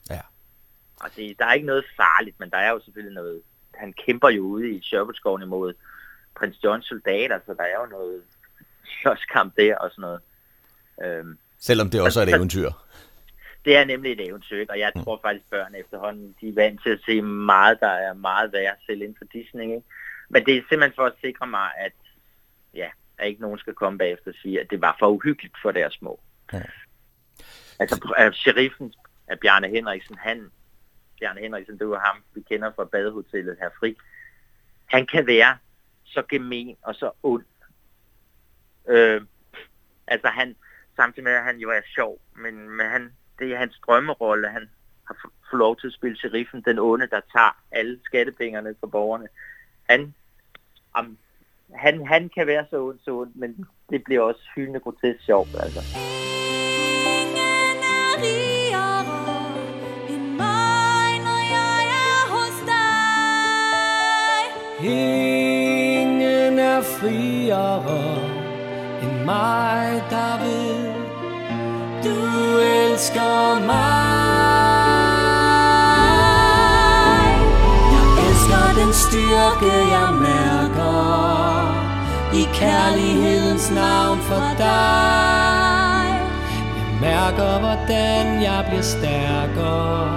Og 1.03 1.11
det, 1.17 1.39
der 1.39 1.47
er 1.47 1.53
ikke 1.53 1.67
noget 1.67 1.85
farligt, 1.97 2.41
men 2.41 2.51
der 2.51 2.57
er 2.57 2.71
jo 2.71 2.81
selvfølgelig 2.85 3.15
noget 3.15 3.43
han 3.75 3.93
kæmper 3.93 4.29
jo 4.29 4.43
ude 4.43 4.71
i 4.71 4.83
Sherwoodskoven 4.83 5.43
imod 5.43 5.75
prins 6.37 6.65
Johns 6.65 6.87
soldater, 6.87 7.39
så 7.47 7.55
der 7.55 7.63
er 7.63 7.81
jo 7.81 7.87
noget 7.87 8.23
slåskamp 8.85 9.57
der 9.57 9.77
og 9.77 9.91
sådan 9.91 10.03
noget. 10.03 10.21
Øhm, 11.05 11.39
Selvom 11.59 11.91
det 11.91 12.01
også 12.01 12.21
er 12.21 12.27
et 12.27 12.35
eventyr. 12.35 12.71
Det 13.65 13.77
er 13.77 13.85
nemlig 13.85 14.13
et 14.13 14.29
eventyr, 14.29 14.67
og 14.69 14.79
jeg 14.79 14.93
mm. 14.95 15.05
tror 15.05 15.21
faktisk, 15.23 15.51
børn 15.51 15.75
efterhånden, 15.75 16.35
de 16.41 16.49
er 16.49 16.53
vant 16.55 16.83
til 16.83 16.91
at 16.91 17.01
se 17.07 17.23
meget, 17.23 17.81
der 17.81 17.89
er 17.89 18.15
meget 18.15 18.53
værd 18.53 18.77
selv 18.87 19.03
inden 19.03 19.17
for 19.19 19.25
Disney. 19.25 19.63
Ikke? 19.63 19.83
Men 20.29 20.47
det 20.47 20.57
er 20.57 20.63
simpelthen 20.69 20.93
for 20.97 21.07
at 21.07 21.13
sikre 21.21 21.47
mig, 21.47 21.71
at 21.79 21.93
ja, 22.75 22.89
at 23.19 23.29
ikke 23.29 23.41
nogen 23.41 23.59
skal 23.59 23.75
komme 23.75 23.99
bagefter 23.99 24.31
og 24.31 24.37
sige, 24.43 24.61
at 24.61 24.71
det 24.71 24.81
var 24.81 24.97
for 24.99 25.09
uhyggeligt 25.09 25.55
for 25.63 25.73
deres 25.73 25.95
små. 25.95 26.21
Ja. 26.53 26.63
Altså, 27.79 28.31
sheriffen 28.35 28.95
af 29.29 29.39
Bjarne 29.39 29.69
Henriksen, 29.69 30.17
han 30.19 30.51
Bjarne 31.23 31.41
Henriksen, 31.41 31.79
det 31.79 31.89
var 31.89 31.99
ham, 31.99 32.23
vi 32.35 32.41
kender 32.41 32.73
fra 32.77 32.85
badehotellet 32.85 33.57
her 33.61 33.71
fri. 33.79 33.97
Han 34.87 35.07
kan 35.07 35.27
være 35.27 35.57
så 36.05 36.23
gemen 36.31 36.77
og 36.83 36.95
så 36.95 37.11
ond. 37.23 37.45
Øh, 38.89 39.23
altså 40.07 40.29
han, 40.29 40.57
samtidig 40.97 41.25
med 41.25 41.33
at 41.33 41.45
han 41.45 41.59
jo 41.59 41.71
er 41.71 41.81
sjov, 41.95 42.19
men, 42.37 42.71
men 42.71 42.87
han, 42.87 43.13
det 43.39 43.53
er 43.53 43.59
hans 43.59 43.81
drømmerolle, 43.87 44.49
han 44.49 44.71
har 45.07 45.17
fået 45.23 45.59
lov 45.59 45.77
til 45.77 45.87
at 45.87 45.93
spille 45.93 46.19
sheriffen, 46.19 46.63
den 46.63 46.79
onde, 46.79 47.07
der 47.07 47.21
tager 47.33 47.57
alle 47.73 48.01
skattepengerne 48.05 48.75
fra 48.81 48.87
borgerne. 48.87 49.29
Han, 49.91 50.15
um, 50.99 51.19
han, 51.75 52.07
han 52.07 52.29
kan 52.29 52.47
være 52.47 52.67
så 52.71 52.83
ond, 52.83 52.99
så 53.05 53.11
ond, 53.11 53.33
men 53.35 53.67
det 53.91 54.05
bliver 54.05 54.21
også 54.21 54.43
hyldende 54.55 54.81
grotesk 54.81 55.25
sjovt, 55.25 55.55
altså. 55.55 55.81
Friere 67.03 67.83
end 69.03 69.25
mig, 69.25 70.03
der 70.11 70.33
ved, 70.43 70.95
du 72.05 72.17
elsker 72.59 73.67
mig. 73.67 74.03
Jeg 77.93 78.07
elsker 78.27 78.65
den 78.81 78.93
styrke, 78.93 79.73
jeg 79.97 80.11
mærker 80.21 81.03
i 82.35 82.43
kærlighedens 82.55 83.71
navn 83.71 84.19
for 84.19 84.55
dig. 84.59 86.05
Jeg 86.77 86.91
mærker, 87.01 87.59
hvordan 87.59 88.43
jeg 88.43 88.65
bliver 88.69 88.83
stærkere 88.83 90.09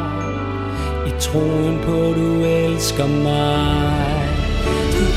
i 1.08 1.12
troen 1.20 1.80
på, 1.86 1.92
du 1.92 2.44
elsker 2.44 3.08
mig 3.08 4.15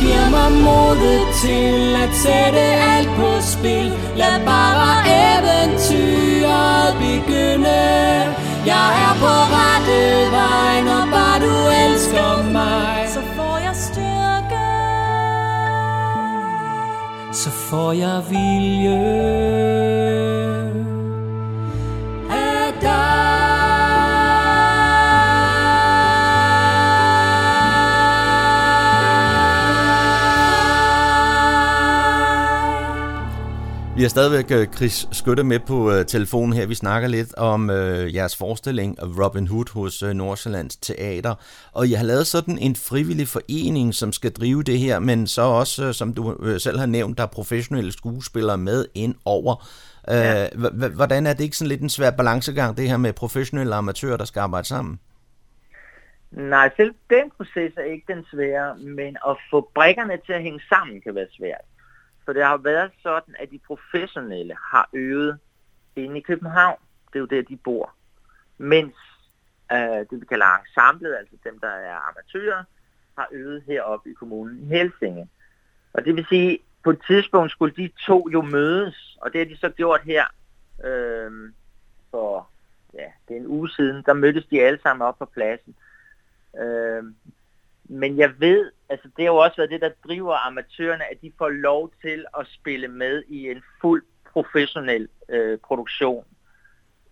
giver 0.00 0.26
mig 0.30 0.50
modet 0.66 1.22
til 1.42 1.96
at 2.04 2.12
sætte 2.24 2.64
alt 2.92 3.10
på 3.18 3.30
spil. 3.40 3.88
Lad 4.16 4.36
bare 4.44 4.90
eventyret 5.34 6.88
begynde. 7.02 7.82
Jeg 8.72 8.88
er 9.06 9.14
på 9.24 9.34
rette 9.54 10.02
vej, 10.36 10.74
når 10.88 11.04
bare 11.14 11.38
du 11.46 11.54
elsker 11.84 12.52
mig. 12.52 12.96
Så 13.14 13.20
får 13.36 13.56
jeg 13.66 13.76
styrke. 13.86 14.66
Så 17.32 17.50
får 17.50 17.92
jeg 17.92 18.22
vilje 18.30 19.28
har 34.08 34.10
stadigvæk 34.10 34.50
øh, 34.50 34.66
Chris 34.66 35.08
Skytte 35.12 35.44
med 35.44 35.60
på 35.60 35.74
uh, 35.74 36.04
telefonen 36.06 36.52
her. 36.52 36.66
Vi 36.66 36.74
snakker 36.74 37.08
lidt 37.08 37.34
om 37.34 37.70
uh, 37.70 38.14
jeres 38.14 38.36
forestilling 38.36 38.98
af 38.98 39.06
Robin 39.24 39.48
Hood 39.48 39.72
hos 39.72 40.02
uh, 40.02 40.10
Nordsjællands 40.10 40.76
Teater. 40.76 41.34
Og 41.72 41.90
jeg 41.90 41.98
har 41.98 42.06
lavet 42.06 42.26
sådan 42.26 42.58
en 42.58 42.76
frivillig 42.76 43.28
forening, 43.28 43.94
som 43.94 44.12
skal 44.12 44.32
drive 44.32 44.62
det 44.62 44.78
her, 44.78 44.98
men 44.98 45.26
så 45.26 45.42
også, 45.42 45.86
uh, 45.86 45.92
som 45.92 46.14
du 46.14 46.32
uh, 46.32 46.56
selv 46.58 46.78
har 46.78 46.86
nævnt, 46.86 47.18
der 47.18 47.24
er 47.24 47.28
professionelle 47.28 47.92
skuespillere 47.92 48.58
med 48.58 48.84
ind 48.94 49.14
over. 49.24 49.54
Uh, 50.10 50.14
ja. 50.14 50.48
Hvordan 50.94 51.26
er 51.26 51.32
det 51.32 51.44
ikke 51.44 51.56
sådan 51.56 51.68
lidt 51.68 51.80
en 51.80 51.90
svær 51.90 52.10
balancegang, 52.10 52.76
det 52.76 52.88
her 52.88 52.96
med 52.96 53.12
professionelle 53.12 53.74
amatører, 53.74 54.16
der 54.16 54.24
skal 54.24 54.40
arbejde 54.40 54.68
sammen? 54.68 55.00
Nej, 56.30 56.70
selv 56.76 56.94
den 57.10 57.30
proces 57.36 57.72
er 57.76 57.92
ikke 57.92 58.12
den 58.14 58.24
svære, 58.30 58.78
men 58.78 59.16
at 59.28 59.36
få 59.50 59.70
brækkerne 59.74 60.18
til 60.26 60.32
at 60.32 60.42
hænge 60.42 60.60
sammen 60.68 61.00
kan 61.00 61.14
være 61.14 61.26
svært. 61.38 61.64
For 62.28 62.32
det 62.32 62.44
har 62.44 62.56
været 62.56 62.92
sådan, 63.02 63.34
at 63.38 63.50
de 63.50 63.58
professionelle 63.66 64.56
har 64.72 64.88
øvet 64.92 65.38
inde 65.96 66.18
i 66.18 66.20
København. 66.20 66.78
Det 67.06 67.14
er 67.14 67.20
jo 67.20 67.26
der, 67.26 67.42
de 67.42 67.56
bor. 67.56 67.94
Mens 68.58 68.94
øh, 69.72 69.78
det, 69.78 70.20
vi 70.20 70.26
kalder 70.26 70.46
ensemblet, 70.58 71.16
altså 71.16 71.34
dem, 71.44 71.58
der 71.58 71.68
er 71.68 71.96
amatører, 71.96 72.64
har 73.18 73.28
øvet 73.32 73.62
heroppe 73.66 74.10
i 74.10 74.12
kommunen 74.12 74.62
i 74.62 74.66
Helsinge. 74.66 75.28
Og 75.92 76.04
det 76.04 76.16
vil 76.16 76.26
sige, 76.28 76.58
på 76.84 76.90
et 76.90 77.00
tidspunkt 77.06 77.52
skulle 77.52 77.74
de 77.76 77.90
to 78.06 78.28
jo 78.32 78.42
mødes, 78.42 79.18
og 79.20 79.32
det 79.32 79.38
har 79.38 79.46
de 79.46 79.56
så 79.56 79.68
gjort 79.68 80.02
her 80.02 80.24
øh, 80.84 81.52
for 82.10 82.50
ja, 82.94 83.08
det 83.28 83.36
er 83.36 83.40
en 83.40 83.46
uge 83.46 83.70
siden. 83.70 84.02
Der 84.06 84.14
mødtes 84.14 84.46
de 84.46 84.62
alle 84.62 84.80
sammen 84.82 85.06
op 85.06 85.18
på 85.18 85.24
pladsen. 85.24 85.74
Øh, 86.60 87.04
men 87.88 88.18
jeg 88.18 88.40
ved, 88.40 88.72
altså 88.88 89.08
det 89.16 89.24
har 89.24 89.32
jo 89.32 89.36
også 89.36 89.56
været 89.56 89.70
det, 89.70 89.80
der 89.80 89.90
driver 90.06 90.46
amatørerne, 90.46 91.04
at 91.10 91.22
de 91.22 91.32
får 91.38 91.48
lov 91.48 91.92
til 92.02 92.26
at 92.38 92.46
spille 92.46 92.88
med 92.88 93.22
i 93.28 93.50
en 93.50 93.62
fuld 93.80 94.02
professionel 94.32 95.08
øh, 95.28 95.58
produktion. 95.58 96.24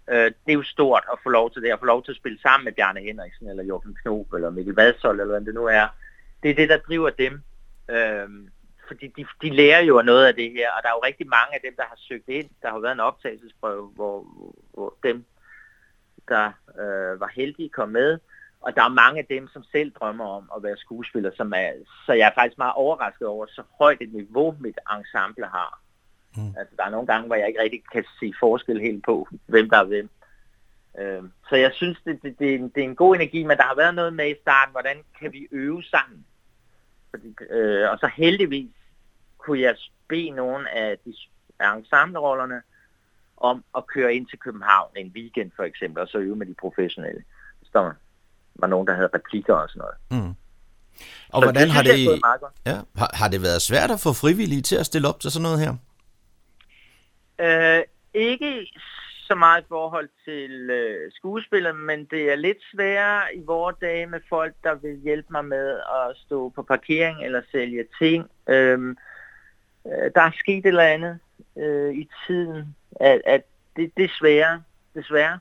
Øh, 0.09 0.25
det 0.25 0.49
er 0.49 0.53
jo 0.53 0.63
stort 0.63 1.05
at 1.13 1.19
få 1.23 1.29
lov 1.29 1.53
til 1.53 1.63
det, 1.63 1.71
at 1.71 1.79
få 1.79 1.85
lov 1.85 2.05
til 2.05 2.13
at 2.13 2.17
spille 2.17 2.39
sammen 2.41 2.65
med 2.65 2.73
Bjarne 2.73 3.01
Henriksen, 3.01 3.49
eller 3.49 3.65
Jørgen 3.65 3.97
Knob, 4.03 4.33
eller 4.33 4.51
Mikkel 4.51 4.75
Vadsold, 4.75 5.21
eller 5.21 5.33
hvad 5.33 5.47
det 5.47 5.55
nu 5.55 5.65
er. 5.65 5.87
Det 6.43 6.51
er 6.51 6.55
det, 6.55 6.69
der 6.69 6.79
driver 6.79 7.11
dem. 7.11 7.43
Øh, 7.91 8.29
fordi 8.89 9.07
de, 9.07 9.27
de 9.43 9.51
lærer 9.51 9.81
jo 9.81 10.03
noget 10.03 10.27
af 10.27 10.35
det 10.35 10.51
her, 10.51 10.71
og 10.77 10.83
der 10.83 10.89
er 10.89 10.93
jo 10.93 11.07
rigtig 11.07 11.27
mange 11.27 11.55
af 11.55 11.61
dem, 11.65 11.75
der 11.77 11.83
har 11.83 11.97
søgt 11.97 12.29
ind. 12.29 12.51
Der 12.63 12.71
har 12.71 12.79
været 12.79 12.93
en 12.93 13.01
optagelsesprøve, 13.01 13.87
hvor, 13.87 14.27
hvor 14.75 14.95
dem, 15.03 15.25
der 16.29 16.47
øh, 16.79 17.21
var 17.21 17.33
heldige, 17.35 17.69
kom 17.69 17.89
med. 17.89 18.19
Og 18.61 18.77
der 18.77 18.83
er 18.83 18.89
mange 18.89 19.19
af 19.19 19.27
dem, 19.27 19.49
som 19.49 19.65
selv 19.65 19.93
drømmer 19.93 20.25
om 20.25 20.51
at 20.57 20.63
være 20.63 20.77
skuespiller, 20.77 21.31
som 21.37 21.53
er, 21.57 21.73
så 22.07 22.13
jeg 22.13 22.27
er 22.29 22.35
faktisk 22.35 22.59
meget 22.59 22.75
overrasket 22.75 23.29
over, 23.29 23.47
så 23.47 23.63
højt 23.79 24.01
et 24.01 24.13
niveau 24.13 24.57
mit 24.61 24.79
ensemble 24.97 25.47
har. 25.47 25.81
Mm. 26.37 26.55
Altså, 26.59 26.75
der 26.77 26.85
er 26.85 26.91
nogle 26.91 27.07
gange, 27.07 27.27
hvor 27.27 27.37
jeg 27.37 27.49
ikke 27.49 27.63
rigtig 27.63 27.83
kan 27.93 28.05
se 28.21 28.33
forskel 28.41 28.81
helt 28.81 29.05
på, 29.05 29.29
hvem 29.47 29.71
der 29.71 29.79
er 29.79 29.85
hvem. 29.85 30.09
Øh, 30.99 31.23
så 31.49 31.57
jeg 31.57 31.73
synes, 31.73 31.99
det, 32.05 32.23
det, 32.23 32.39
det, 32.39 32.51
er 32.51 32.55
en, 32.55 32.69
det 32.69 32.81
er 32.81 32.89
en 32.89 32.97
god 32.97 33.15
energi, 33.15 33.45
men 33.45 33.57
der 33.57 33.63
har 33.63 33.75
været 33.75 33.95
noget 33.95 34.15
med 34.15 34.31
i 34.31 34.41
starten, 34.41 34.73
hvordan 34.73 34.97
kan 35.19 35.33
vi 35.33 35.49
øve 35.53 35.83
sammen? 35.83 36.27
Fordi, 37.11 37.35
øh, 37.51 37.91
og 37.91 37.99
så 37.99 38.11
heldigvis 38.17 38.71
kunne 39.39 39.61
jeg 39.61 39.77
bede 40.09 40.31
nogle 40.31 40.71
af 40.71 40.99
de 41.05 41.15
ensemblerollerne 41.77 42.63
om 43.37 43.65
at 43.77 43.87
køre 43.87 44.15
ind 44.15 44.27
til 44.27 44.39
København 44.39 44.91
en 44.97 45.13
weekend 45.15 45.51
for 45.57 45.63
eksempel, 45.63 46.03
og 46.03 46.09
så 46.09 46.19
øve 46.19 46.37
med 46.37 46.47
de 46.47 46.55
professionelle. 46.55 47.25
Der 47.73 47.93
var 48.59 48.67
nogen, 48.67 48.87
der 48.87 48.95
havde 48.95 49.09
replikker 49.15 49.55
og 49.55 49.69
sådan 49.69 49.81
noget. 49.81 50.25
Mm. 50.25 50.35
Og 51.29 51.43
så 51.43 51.47
hvordan 51.47 51.63
det, 51.63 51.71
har 51.71 51.83
det, 51.83 52.21
ja, 52.67 52.77
har, 52.97 53.11
har 53.15 53.29
det 53.29 53.43
været 53.43 53.63
svært 53.63 53.91
at 53.91 54.01
få 54.01 54.13
frivillige 54.13 54.63
til 54.63 54.77
at 54.77 54.87
stille 54.87 55.09
op 55.09 55.21
til 55.21 55.31
sådan 55.31 55.43
noget 55.43 55.61
her? 55.61 55.75
Øh, 57.39 57.83
ikke 58.15 58.67
så 59.27 59.35
meget 59.35 59.63
i 59.63 59.67
forhold 59.69 60.09
til 60.25 60.71
øh, 60.71 61.13
skuespillere, 61.13 61.75
men 61.75 62.05
det 62.05 62.33
er 62.33 62.37
lidt 62.37 62.59
sværere 62.73 63.23
i 63.35 63.41
vores 63.47 63.77
dage 63.81 64.07
med 64.07 64.21
folk, 64.29 64.55
der 64.65 64.75
vil 64.75 65.01
hjælpe 65.05 65.29
mig 65.31 65.45
med 65.45 65.71
at 65.71 66.17
stå 66.17 66.49
på 66.49 66.63
parkering 66.63 67.25
eller 67.25 67.43
sælge 67.53 67.85
ting. 67.99 68.31
Øhm, 68.49 68.97
øh, 69.87 70.11
der 70.15 70.21
er 70.21 70.31
sket 70.39 70.59
et 70.59 70.67
eller 70.67 70.83
andet 70.83 71.19
øh, 71.57 71.95
i 71.95 72.09
tiden, 72.27 72.77
at, 73.01 73.23
at 73.25 73.43
det, 73.77 73.93
det 73.97 74.05
er 74.05 74.15
sværere, 74.19 74.63
desværre. 74.95 75.39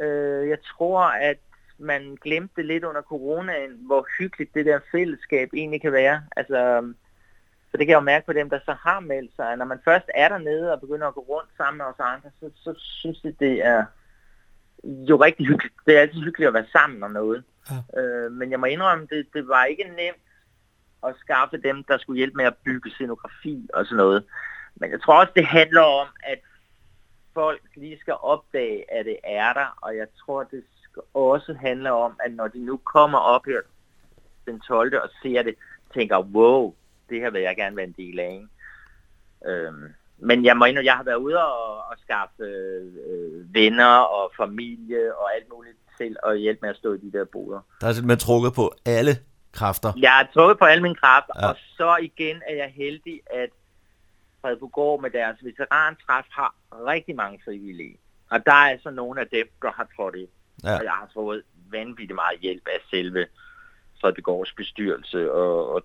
Øh, 0.00 0.48
jeg 0.48 0.58
tror, 0.62 1.00
at 1.00 1.38
man 1.78 2.18
glemte 2.22 2.62
lidt 2.62 2.84
under 2.84 3.02
coronaen, 3.02 3.76
hvor 3.86 4.06
hyggeligt 4.18 4.54
det 4.54 4.66
der 4.66 4.80
fællesskab 4.92 5.50
egentlig 5.54 5.80
kan 5.80 5.92
være. 5.92 6.22
Altså, 6.36 6.92
så 7.70 7.76
det 7.76 7.86
kan 7.86 7.90
jeg 7.90 8.00
jo 8.00 8.00
mærke 8.00 8.26
på 8.26 8.32
dem, 8.32 8.50
der 8.50 8.58
så 8.64 8.72
har 8.72 9.00
meldt 9.00 9.36
sig. 9.36 9.56
Når 9.56 9.64
man 9.64 9.80
først 9.84 10.06
er 10.14 10.28
dernede 10.28 10.72
og 10.72 10.80
begynder 10.80 11.08
at 11.08 11.14
gå 11.14 11.20
rundt 11.20 11.50
sammen 11.56 11.78
med 11.78 11.86
os 11.86 12.00
andre, 12.00 12.30
så, 12.40 12.50
så 12.54 12.74
synes 12.78 13.18
jeg, 13.24 13.40
det 13.40 13.66
er 13.66 13.84
jo 14.84 15.16
rigtig 15.16 15.46
hyggeligt. 15.46 15.74
Det 15.86 15.96
er 15.96 16.00
altid 16.00 16.20
hyggeligt 16.20 16.48
at 16.48 16.54
være 16.54 16.66
sammen 16.72 17.02
om 17.02 17.10
noget. 17.10 17.44
Ja. 17.70 18.00
Øh, 18.00 18.32
men 18.32 18.50
jeg 18.50 18.60
må 18.60 18.66
indrømme, 18.66 19.06
det, 19.10 19.26
det 19.34 19.48
var 19.48 19.64
ikke 19.64 19.84
nemt 19.84 20.22
at 21.06 21.14
skaffe 21.18 21.56
dem, 21.56 21.84
der 21.84 21.98
skulle 21.98 22.16
hjælpe 22.16 22.36
med 22.36 22.44
at 22.44 22.56
bygge 22.64 22.90
scenografi 22.90 23.68
og 23.74 23.86
sådan 23.86 23.96
noget. 23.96 24.24
Men 24.74 24.90
jeg 24.90 25.00
tror 25.00 25.20
også, 25.20 25.32
det 25.36 25.46
handler 25.46 25.82
om, 25.82 26.08
at 26.22 26.38
folk 27.34 27.62
lige 27.76 27.98
skal 28.00 28.14
opdage, 28.14 28.92
at 28.92 29.06
det 29.06 29.18
er 29.24 29.52
der, 29.52 29.78
og 29.82 29.96
jeg 29.96 30.06
tror, 30.18 30.42
det 30.42 30.64
også 31.14 31.54
handle 31.60 31.92
om, 31.92 32.16
at 32.24 32.32
når 32.32 32.48
de 32.48 32.58
nu 32.58 32.76
kommer 32.76 33.18
op 33.18 33.44
her 33.46 33.60
den 34.46 34.60
12. 34.60 35.00
og 35.02 35.08
ser 35.22 35.42
det, 35.42 35.54
tænker, 35.94 36.18
wow, 36.18 36.74
det 37.08 37.20
her 37.20 37.30
vil 37.30 37.42
jeg 37.42 37.56
gerne 37.56 37.76
være 37.76 37.86
en 37.86 37.94
del 37.98 38.18
af. 38.20 38.32
Ikke? 38.32 38.48
Øhm, 39.46 39.94
men 40.18 40.44
jeg 40.44 40.56
må 40.56 40.64
indrømme, 40.64 40.86
jeg 40.86 40.96
har 40.96 41.04
været 41.04 41.16
ude 41.16 41.44
og, 41.44 41.76
og 41.76 41.96
skaffe 42.02 42.42
øh, 42.42 43.54
venner 43.54 43.96
og 43.98 44.32
familie 44.36 45.16
og 45.16 45.34
alt 45.34 45.48
muligt 45.52 45.76
til 45.98 46.16
at 46.26 46.38
hjælpe 46.38 46.58
med 46.62 46.70
at 46.70 46.76
stå 46.76 46.94
i 46.94 46.98
de 46.98 47.12
der 47.12 47.24
boder. 47.24 47.60
Der 47.80 47.86
er 47.86 47.92
simpelthen 47.92 48.18
trukket 48.18 48.52
på 48.52 48.72
alle 48.86 49.12
kræfter. 49.52 49.92
Jeg 49.96 50.10
har 50.10 50.28
trukket 50.34 50.58
på 50.58 50.64
alle 50.64 50.82
mine 50.82 50.94
kræfter, 50.94 51.32
ja. 51.40 51.48
og 51.48 51.56
så 51.76 51.96
igen 51.96 52.42
er 52.48 52.54
jeg 52.54 52.72
heldig, 52.76 53.20
at 53.26 53.50
Fredbogård 54.42 55.02
med 55.02 55.10
deres 55.10 55.38
veterantræf 55.44 56.24
har 56.30 56.54
rigtig 56.86 57.16
mange 57.16 57.40
frivillige. 57.44 57.96
Og 58.30 58.46
der 58.46 58.52
er 58.52 58.70
altså 58.70 58.90
nogle 58.90 59.20
af 59.20 59.26
dem, 59.26 59.48
der 59.62 59.72
har 59.72 59.88
trådt 59.96 60.16
i. 60.16 60.26
Ja. 60.66 60.76
Og 60.78 60.84
jeg 60.84 60.92
har 60.92 61.10
fået 61.14 61.42
vanvittigt 61.70 62.14
meget 62.14 62.40
hjælp 62.40 62.66
af 62.66 62.80
selve 62.90 63.26
Fredbogårds 64.00 64.52
bestyrelse 64.52 65.32
og, 65.32 65.74
og 65.74 65.82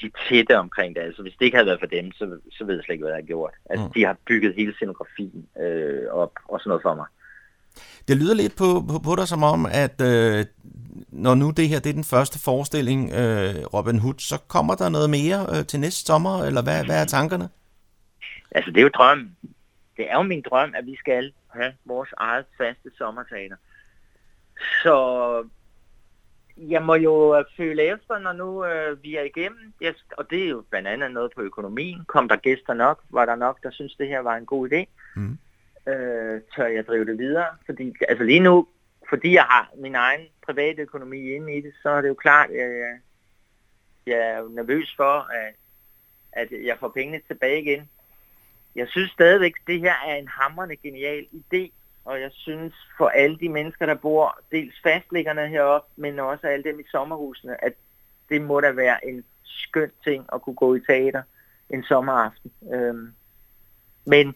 de 0.00 0.10
tætte 0.28 0.58
omkring 0.58 0.96
det. 0.96 1.02
Altså, 1.02 1.22
hvis 1.22 1.34
det 1.38 1.44
ikke 1.44 1.56
havde 1.56 1.66
været 1.66 1.80
for 1.80 1.86
dem, 1.86 2.12
så, 2.12 2.38
så 2.52 2.64
ved 2.64 2.74
jeg 2.74 2.84
slet 2.84 2.94
ikke, 2.94 3.02
hvad 3.02 3.12
jeg 3.12 3.22
har 3.22 3.26
gjort. 3.26 3.54
Altså, 3.70 3.86
mm. 3.86 3.92
de 3.92 4.04
har 4.04 4.16
bygget 4.26 4.54
hele 4.54 4.74
scenografien 4.74 5.46
øh, 5.60 6.06
op 6.12 6.32
og 6.48 6.60
sådan 6.60 6.68
noget 6.68 6.82
for 6.82 6.94
mig. 6.94 7.06
Det 8.08 8.16
lyder 8.16 8.34
lidt 8.34 8.56
på, 8.56 8.84
på, 8.90 8.98
på 8.98 9.16
dig 9.16 9.28
som 9.28 9.42
om, 9.42 9.66
at 9.66 10.00
øh, 10.00 10.44
når 11.08 11.34
nu 11.34 11.50
det 11.50 11.68
her 11.68 11.80
det 11.80 11.90
er 11.90 11.94
den 12.02 12.04
første 12.04 12.38
forestilling, 12.44 13.12
øh, 13.12 13.54
Robin 13.74 13.98
Hood, 13.98 14.18
så 14.18 14.38
kommer 14.48 14.74
der 14.74 14.88
noget 14.88 15.10
mere 15.10 15.46
øh, 15.52 15.66
til 15.66 15.80
næste 15.80 16.04
sommer, 16.06 16.44
eller 16.44 16.62
hvad, 16.62 16.84
hvad 16.84 17.00
er 17.00 17.04
tankerne? 17.04 17.48
Altså, 18.50 18.70
det 18.70 18.78
er 18.78 18.82
jo 18.82 18.90
drømmen. 18.94 19.36
Det 19.96 20.10
er 20.10 20.14
jo 20.14 20.22
min 20.22 20.42
drøm, 20.50 20.74
at 20.78 20.86
vi 20.86 20.96
skal 20.96 21.32
have 21.48 21.72
vores 21.84 22.08
eget 22.16 22.44
faste 22.58 22.90
sommerteater. 22.98 23.56
Så 24.82 25.44
jeg 26.56 26.82
må 26.82 26.94
jo 26.94 27.38
øh, 27.38 27.44
føle 27.56 27.82
efter, 27.82 28.18
når 28.18 28.32
nu 28.32 28.64
øh, 28.64 29.02
vi 29.02 29.16
er 29.16 29.22
igennem, 29.22 29.72
yes, 29.82 30.06
og 30.18 30.30
det 30.30 30.44
er 30.44 30.48
jo 30.48 30.64
blandt 30.70 30.88
andet 30.88 31.10
noget 31.10 31.32
på 31.34 31.42
økonomien. 31.42 32.04
Kom 32.06 32.28
der 32.28 32.36
gæster 32.36 32.74
nok? 32.74 33.02
Var 33.10 33.24
der 33.24 33.34
nok, 33.34 33.62
der 33.62 33.70
synes 33.70 33.94
det 33.94 34.08
her 34.08 34.20
var 34.20 34.36
en 34.36 34.46
god 34.46 34.68
idé? 34.72 34.84
Mm. 35.16 35.38
Øh, 35.92 36.40
tør 36.56 36.66
jeg 36.66 36.86
drive 36.86 37.04
det 37.04 37.18
videre? 37.18 37.46
Fordi, 37.66 37.94
altså 38.08 38.24
lige 38.24 38.40
nu, 38.40 38.68
fordi 39.08 39.34
jeg 39.34 39.42
har 39.42 39.70
min 39.76 39.94
egen 39.94 40.26
private 40.46 40.82
økonomi 40.82 41.30
inde 41.30 41.56
i 41.56 41.60
det, 41.60 41.74
så 41.82 41.88
er 41.88 42.00
det 42.00 42.08
jo 42.08 42.14
klart, 42.14 42.50
at 42.50 42.56
jeg, 42.56 42.98
jeg 44.06 44.18
er 44.18 44.48
nervøs 44.48 44.94
for, 44.96 45.32
at, 45.32 45.54
at 46.32 46.64
jeg 46.64 46.76
får 46.80 46.88
pengene 46.88 47.20
tilbage 47.28 47.62
igen. 47.62 47.88
Jeg 48.74 48.88
synes 48.88 49.10
stadigvæk, 49.10 49.54
at 49.60 49.66
det 49.66 49.80
her 49.80 49.94
er 50.06 50.14
en 50.16 50.28
hammerende 50.28 50.76
genial 50.76 51.26
idé, 51.32 51.70
og 52.06 52.20
jeg 52.20 52.30
synes 52.32 52.74
for 52.98 53.08
alle 53.08 53.38
de 53.38 53.48
mennesker, 53.48 53.86
der 53.86 53.94
bor, 53.94 54.38
dels 54.52 54.74
fastliggerne 54.82 55.48
heroppe, 55.48 55.90
men 55.96 56.18
også 56.18 56.46
alle 56.46 56.64
dem 56.64 56.80
i 56.80 56.84
sommerhusene, 56.90 57.64
at 57.64 57.72
det 58.28 58.42
må 58.42 58.60
da 58.60 58.70
være 58.70 59.06
en 59.08 59.24
skøn 59.44 59.90
ting 60.04 60.26
at 60.32 60.42
kunne 60.42 60.56
gå 60.56 60.74
i 60.74 60.80
teater 60.80 61.22
en 61.70 61.82
sommeraften. 61.84 62.52
Øhm, 62.72 63.14
men 64.06 64.34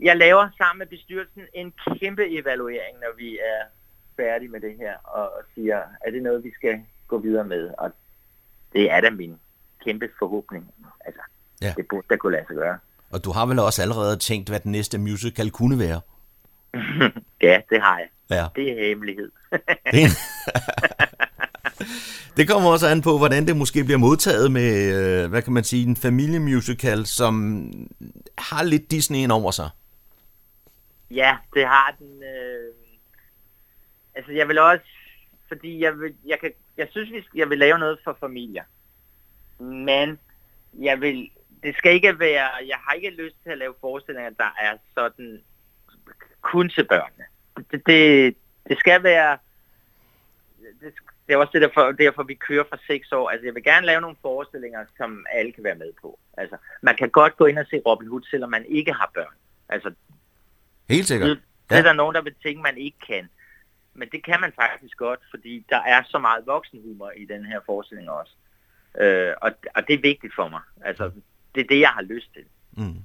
jeg 0.00 0.16
laver 0.16 0.48
sammen 0.58 0.78
med 0.78 0.86
bestyrelsen 0.86 1.42
en 1.54 1.72
kæmpe 2.00 2.38
evaluering, 2.38 2.98
når 2.98 3.16
vi 3.16 3.38
er 3.38 3.62
færdige 4.16 4.48
med 4.48 4.60
det 4.60 4.76
her, 4.76 4.96
og 4.98 5.32
siger, 5.54 5.82
er 6.04 6.10
det 6.10 6.22
noget, 6.22 6.44
vi 6.44 6.52
skal 6.54 6.80
gå 7.08 7.18
videre 7.18 7.44
med? 7.44 7.70
Og 7.78 7.90
det 8.72 8.90
er 8.90 9.00
da 9.00 9.10
min 9.10 9.36
kæmpe 9.84 10.08
forhåbning. 10.18 10.74
Altså, 11.04 11.22
ja. 11.62 11.74
det 11.76 11.88
burde 11.88 12.06
da 12.10 12.16
kunne 12.16 12.32
lade 12.32 12.46
sig 12.46 12.56
gøre. 12.56 12.78
Og 13.12 13.24
du 13.24 13.30
har 13.32 13.46
vel 13.46 13.58
også 13.58 13.82
allerede 13.82 14.16
tænkt, 14.16 14.48
hvad 14.48 14.60
den 14.60 14.72
næste 14.72 14.98
musical 14.98 15.50
kunne 15.50 15.78
være? 15.78 16.00
ja, 17.48 17.60
det 17.70 17.82
har 17.82 17.98
jeg. 17.98 18.08
Ja. 18.30 18.46
Det 18.56 18.72
er 18.72 18.88
hemmelighed. 18.88 19.30
det 22.36 22.48
kommer 22.48 22.70
også 22.70 22.86
an 22.86 23.02
på, 23.02 23.18
hvordan 23.18 23.46
det 23.46 23.56
måske 23.56 23.84
bliver 23.84 23.98
modtaget 23.98 24.52
med, 24.52 24.70
øh, 24.94 25.30
hvad 25.30 25.42
kan 25.42 25.52
man 25.52 25.64
sige, 25.64 25.86
en 25.86 25.96
familiemusical, 25.96 27.06
som 27.06 27.34
har 28.38 28.62
lidt 28.62 28.90
Disney 28.90 29.30
over 29.30 29.50
sig. 29.50 29.70
Ja, 31.10 31.36
det 31.54 31.66
har 31.66 31.94
den. 31.98 32.22
Øh... 32.22 32.74
Altså, 34.14 34.32
jeg 34.32 34.48
vil 34.48 34.58
også, 34.58 34.84
fordi 35.48 35.82
jeg, 35.82 35.98
vil, 36.00 36.14
jeg, 36.26 36.38
kan, 36.40 36.52
jeg 36.76 36.88
synes, 36.90 37.24
jeg 37.34 37.50
vil 37.50 37.58
lave 37.58 37.78
noget 37.78 37.98
for 38.04 38.16
familier. 38.20 38.64
Men 39.58 40.18
jeg 40.80 41.00
vil, 41.00 41.30
det 41.62 41.76
skal 41.76 41.94
ikke 41.94 42.18
være, 42.18 42.48
jeg 42.66 42.76
har 42.86 42.92
ikke 42.92 43.10
lyst 43.10 43.36
til 43.42 43.50
at 43.50 43.58
lave 43.58 43.74
forestillinger, 43.80 44.30
der 44.30 44.54
er 44.60 44.76
sådan 44.94 45.40
kun 46.40 46.68
til 46.68 46.84
børnene. 46.84 47.24
Det, 47.70 47.86
det, 47.86 48.36
det 48.68 48.78
skal 48.78 49.02
være... 49.02 49.38
Det, 50.80 50.94
det 51.26 51.32
er 51.32 51.36
også 51.36 51.50
det 51.52 51.62
derfor, 51.62 51.92
derfor, 51.92 52.22
vi 52.22 52.34
kører 52.34 52.64
fra 52.70 52.78
6 52.86 53.12
år. 53.12 53.30
Altså, 53.30 53.46
jeg 53.46 53.54
vil 53.54 53.64
gerne 53.64 53.86
lave 53.86 54.00
nogle 54.00 54.16
forestillinger, 54.22 54.84
som 54.96 55.26
alle 55.32 55.52
kan 55.52 55.64
være 55.64 55.74
med 55.74 55.92
på. 56.02 56.18
Altså, 56.36 56.56
man 56.82 56.96
kan 56.96 57.10
godt 57.10 57.36
gå 57.36 57.46
ind 57.46 57.58
og 57.58 57.66
se 57.70 57.82
Robin 57.86 58.08
Hood, 58.08 58.22
selvom 58.30 58.50
man 58.50 58.64
ikke 58.68 58.92
har 58.92 59.10
børn. 59.14 59.34
Altså, 59.68 59.92
Helt 60.88 61.06
sikkert. 61.06 61.28
Det, 61.28 61.40
det 61.70 61.78
er 61.78 61.82
der 61.82 61.92
nogen, 61.92 62.14
der 62.14 62.22
vil 62.22 62.34
tænke, 62.42 62.62
man 62.62 62.78
ikke 62.78 62.98
kan. 63.06 63.28
Men 63.94 64.08
det 64.12 64.24
kan 64.24 64.40
man 64.40 64.52
faktisk 64.52 64.96
godt, 64.96 65.20
fordi 65.30 65.66
der 65.68 65.80
er 65.80 66.02
så 66.06 66.18
meget 66.18 66.46
voksenhumor 66.46 67.10
i 67.10 67.24
den 67.24 67.46
her 67.46 67.60
forestilling 67.66 68.10
også. 68.10 68.32
Øh, 69.00 69.34
og, 69.42 69.50
og 69.74 69.88
det 69.88 69.94
er 69.94 70.00
vigtigt 70.00 70.34
for 70.34 70.48
mig. 70.48 70.60
Altså, 70.80 71.10
det 71.54 71.60
er 71.60 71.66
det, 71.66 71.80
jeg 71.80 71.88
har 71.88 72.02
lyst 72.02 72.32
til. 72.34 72.44
Mm. 72.72 73.04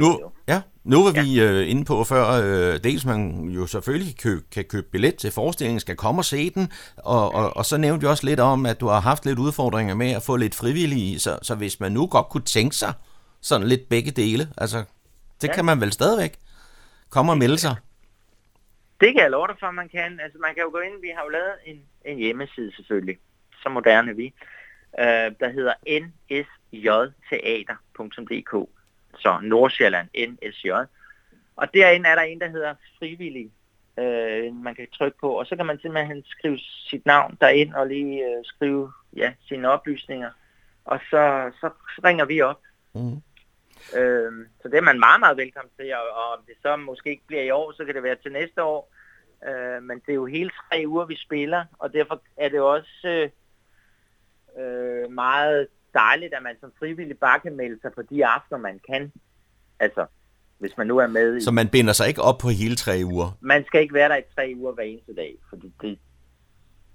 Nu, 0.00 0.32
ja, 0.48 0.62
nu 0.84 1.04
var 1.04 1.12
ja. 1.14 1.22
vi 1.22 1.40
øh, 1.40 1.70
inde 1.70 1.84
på 1.84 2.04
før, 2.04 2.24
øh, 2.44 2.80
dels 2.84 3.04
man 3.04 3.40
jo 3.40 3.66
selvfølgelig 3.66 4.18
kan 4.18 4.30
købe, 4.30 4.42
kan 4.52 4.64
købe 4.64 4.86
billet 4.92 5.16
til 5.16 5.32
forestillingen, 5.32 5.80
skal 5.80 5.96
komme 5.96 6.20
og 6.20 6.24
se 6.24 6.50
den, 6.50 6.72
og, 6.96 7.34
og, 7.34 7.56
og 7.56 7.64
så 7.64 7.76
nævnte 7.76 8.00
vi 8.00 8.06
også 8.06 8.26
lidt 8.26 8.40
om, 8.40 8.66
at 8.66 8.80
du 8.80 8.86
har 8.86 9.00
haft 9.00 9.26
lidt 9.26 9.38
udfordringer 9.38 9.94
med 9.94 10.10
at 10.10 10.22
få 10.22 10.36
lidt 10.36 10.54
frivillige, 10.54 11.18
så, 11.18 11.38
så 11.42 11.54
hvis 11.54 11.80
man 11.80 11.92
nu 11.92 12.06
godt 12.06 12.28
kunne 12.28 12.44
tænke 12.44 12.76
sig 12.76 12.92
sådan 13.40 13.66
lidt 13.66 13.88
begge 13.88 14.10
dele, 14.10 14.48
altså 14.58 14.84
det 15.42 15.48
ja. 15.48 15.54
kan 15.54 15.64
man 15.64 15.80
vel 15.80 15.92
stadigvæk 15.92 16.36
komme 17.10 17.32
og 17.32 17.38
melde 17.38 17.58
sig. 17.58 17.76
Det 19.00 19.14
kan 19.14 19.22
jeg 19.22 19.30
love 19.30 19.46
dig 19.46 19.56
for, 19.60 19.70
man 19.70 19.88
kan. 19.88 20.20
Altså 20.20 20.38
man 20.38 20.54
kan 20.54 20.62
jo 20.62 20.70
gå 20.70 20.78
ind, 20.78 21.00
vi 21.00 21.12
har 21.16 21.22
jo 21.24 21.28
lavet 21.28 21.52
en, 21.66 21.82
en 22.04 22.18
hjemmeside 22.18 22.76
selvfølgelig, 22.76 23.18
så 23.62 23.68
moderne 23.68 24.16
vi, 24.16 24.34
øh, 24.98 25.32
der 25.40 25.48
hedder 25.48 25.74
nsjteater.dk 26.00 28.68
så 29.18 29.38
Nordsjælland 29.42 30.08
NSJ. 30.14 30.70
Og 31.56 31.74
derinde 31.74 32.08
er 32.08 32.14
der 32.14 32.22
en, 32.22 32.40
der 32.40 32.48
hedder 32.48 32.74
frivillig, 32.98 33.50
øh, 33.98 34.54
man 34.54 34.74
kan 34.74 34.86
trykke 34.92 35.18
på, 35.20 35.30
og 35.30 35.46
så 35.46 35.56
kan 35.56 35.66
man 35.66 35.78
simpelthen 35.78 36.24
skrive 36.26 36.58
sit 36.58 37.06
navn 37.06 37.38
derind 37.40 37.74
og 37.74 37.86
lige 37.86 38.24
øh, 38.24 38.44
skrive 38.44 38.92
ja, 39.16 39.32
sine 39.48 39.68
oplysninger, 39.68 40.30
og 40.84 41.00
så, 41.10 41.50
så 41.60 41.70
ringer 42.04 42.24
vi 42.24 42.40
op. 42.40 42.60
Mm. 42.94 43.22
Øh, 43.98 44.32
så 44.62 44.68
det 44.68 44.76
er 44.76 44.80
man 44.90 44.98
meget, 44.98 45.20
meget 45.20 45.36
velkommen 45.36 45.70
til, 45.76 45.94
og, 45.94 46.02
og 46.16 46.32
om 46.32 46.44
det 46.46 46.54
så 46.62 46.76
måske 46.76 47.10
ikke 47.10 47.26
bliver 47.26 47.42
i 47.42 47.50
år, 47.50 47.72
så 47.72 47.84
kan 47.84 47.94
det 47.94 48.02
være 48.02 48.16
til 48.22 48.32
næste 48.32 48.62
år. 48.62 48.92
Øh, 49.48 49.82
men 49.82 50.00
det 50.06 50.10
er 50.12 50.14
jo 50.14 50.26
hele 50.26 50.50
tre 50.50 50.84
uger, 50.86 51.04
vi 51.04 51.16
spiller, 51.16 51.64
og 51.78 51.92
derfor 51.92 52.22
er 52.36 52.48
det 52.48 52.60
også 52.60 53.08
øh, 53.08 53.30
øh, 54.58 55.10
meget 55.10 55.68
dejligt, 56.04 56.34
at 56.34 56.42
man 56.42 56.56
som 56.60 56.72
frivillig 56.78 57.18
bare 57.18 57.40
kan 57.40 57.56
melde 57.56 57.80
sig 57.80 57.92
på 57.92 58.02
de 58.02 58.26
aftener, 58.26 58.58
man 58.58 58.80
kan. 58.90 59.12
Altså, 59.80 60.06
hvis 60.58 60.76
man 60.78 60.86
nu 60.86 60.98
er 60.98 61.06
med. 61.06 61.36
I... 61.36 61.40
Så 61.40 61.50
man 61.50 61.68
binder 61.68 61.92
sig 61.92 62.08
ikke 62.08 62.22
op 62.22 62.38
på 62.38 62.48
hele 62.48 62.76
tre 62.76 63.00
uger? 63.04 63.28
Man 63.40 63.64
skal 63.66 63.80
ikke 63.80 63.94
være 63.94 64.08
der 64.08 64.16
i 64.16 64.22
tre 64.34 64.52
uger 64.56 64.72
hver 64.72 64.82
eneste 64.82 65.14
dag, 65.14 65.36
fordi 65.48 65.72
det, 65.82 65.98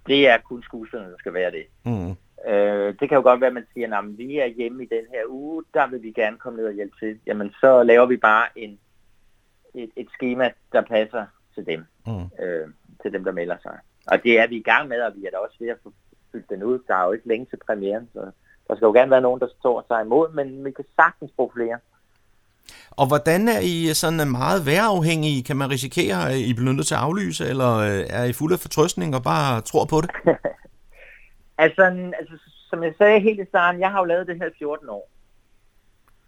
det 0.08 0.28
er 0.28 0.38
kun 0.38 0.64
skuespillerne, 0.64 1.12
der 1.12 1.18
skal 1.20 1.34
være 1.34 1.52
det. 1.52 1.66
Mm. 1.86 2.16
Øh, 2.52 2.96
det 3.00 3.10
kan 3.10 3.16
jo 3.16 3.22
godt 3.22 3.42
være, 3.42 3.48
at 3.48 3.54
man 3.54 3.68
siger, 3.74 3.98
at 3.98 4.18
vi 4.18 4.38
er 4.38 4.46
hjemme 4.46 4.84
i 4.84 4.88
den 4.88 5.06
her 5.14 5.24
uge, 5.30 5.64
der 5.74 5.88
vil 5.88 6.04
vi 6.04 6.12
gerne 6.12 6.38
komme 6.38 6.58
ned 6.58 6.66
og 6.66 6.74
hjælpe 6.74 6.96
til. 7.00 7.20
Jamen, 7.28 7.54
så 7.62 7.84
laver 7.84 8.06
vi 8.06 8.18
bare 8.18 8.48
en, 8.56 8.80
et, 9.76 9.90
et 9.96 10.08
schema, 10.16 10.52
der 10.72 10.82
passer 10.82 11.26
til 11.56 11.66
dem, 11.66 11.86
Mm. 12.08 12.44
øh, 12.44 12.68
til 13.02 13.14
dem, 13.14 13.24
der 13.24 13.32
melder 13.32 13.58
sig. 13.62 13.78
Og 14.08 14.24
det 14.24 14.40
er 14.40 14.48
vi 14.48 14.56
i 14.56 14.62
gang 14.62 14.88
med, 14.88 15.02
og 15.02 15.14
vi 15.16 15.26
er 15.26 15.32
da 15.32 15.38
også 15.38 15.56
ved 15.60 15.70
at 15.70 15.78
få 15.84 15.94
fyldt 16.32 16.50
den 16.50 16.64
ud. 16.64 16.80
Der 16.88 16.96
er 16.96 17.06
jo 17.06 17.12
ikke 17.12 17.28
længe 17.28 17.46
til 17.46 17.60
premieren, 17.68 18.10
så 18.14 18.32
der 18.72 18.76
skal 18.78 18.86
jo 18.86 18.94
gerne 18.94 19.12
være 19.12 19.22
nogen, 19.22 19.40
der 19.40 19.48
står 19.60 19.86
sig 19.88 20.02
imod, 20.02 20.34
men 20.34 20.66
vi 20.66 20.72
kan 20.72 20.86
sagtens 20.96 21.32
bruge 21.36 21.52
flere. 21.54 21.80
Og 22.92 23.08
hvordan 23.08 23.48
er 23.48 23.60
I 23.60 23.94
sådan 23.94 24.32
meget 24.32 24.66
vejrafhængige? 24.66 25.44
Kan 25.44 25.58
man 25.58 25.70
risikere, 25.70 26.30
at 26.32 26.38
I 26.38 26.54
bliver 26.54 26.74
nødt 26.74 26.88
til 26.88 26.96
at 26.96 27.02
aflyse, 27.02 27.46
eller 27.46 27.72
øh, 27.78 28.04
er 28.10 28.24
I 28.24 28.34
fulde 28.34 28.54
af 28.54 28.60
fortrøstning 28.60 29.16
og 29.16 29.24
bare 29.24 29.62
tror 29.62 29.86
på 29.86 30.02
det? 30.02 30.12
Altså, 31.58 31.84
altså, 32.20 32.36
som 32.70 32.84
jeg 32.84 32.94
sagde 32.98 33.20
helt 33.20 33.40
i 33.40 33.46
starten, 33.46 33.82
jeg 33.82 33.92
har 33.92 34.00
jo 34.00 34.06
lavet 34.06 34.28
det 34.28 34.38
her 34.38 34.48
i 34.50 34.58
14 34.58 34.90
år. 34.90 35.10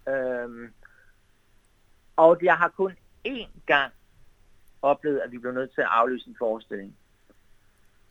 Øhm, 0.08 0.72
og 2.16 2.38
jeg 2.42 2.54
har 2.54 2.68
kun 2.68 2.92
én 3.28 3.60
gang 3.66 3.92
oplevet, 4.82 5.18
at 5.18 5.32
vi 5.32 5.38
blev 5.38 5.52
nødt 5.52 5.74
til 5.74 5.80
at 5.80 5.88
aflyse 5.90 6.28
en 6.28 6.36
forestilling. 6.38 6.96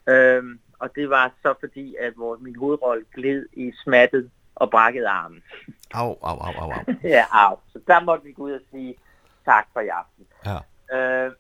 Øhm, 0.08 0.60
og 0.84 0.96
det 0.96 1.10
var 1.10 1.34
så 1.42 1.54
fordi, 1.60 1.96
at 1.96 2.14
vores, 2.18 2.42
min 2.42 2.56
hovedrolle 2.56 3.06
gled 3.14 3.46
i 3.54 3.72
smattet 3.84 4.32
og 4.56 4.70
brækkede 4.70 5.08
armen. 5.08 5.44
Au, 5.94 6.18
au, 6.22 6.38
au, 6.48 6.54
au, 6.62 6.72
au. 6.72 6.82
ja, 7.18 7.26
af. 7.32 7.58
Så 7.74 7.80
der 7.88 8.00
måtte 8.00 8.24
vi 8.26 8.32
gå 8.32 8.44
ud 8.44 8.52
og 8.52 8.62
sige 8.72 8.96
tak 9.46 9.68
for 9.74 9.80
i 9.80 9.88
aften. 9.88 10.28
Ja. 10.46 10.58
Øh, 10.98 11.32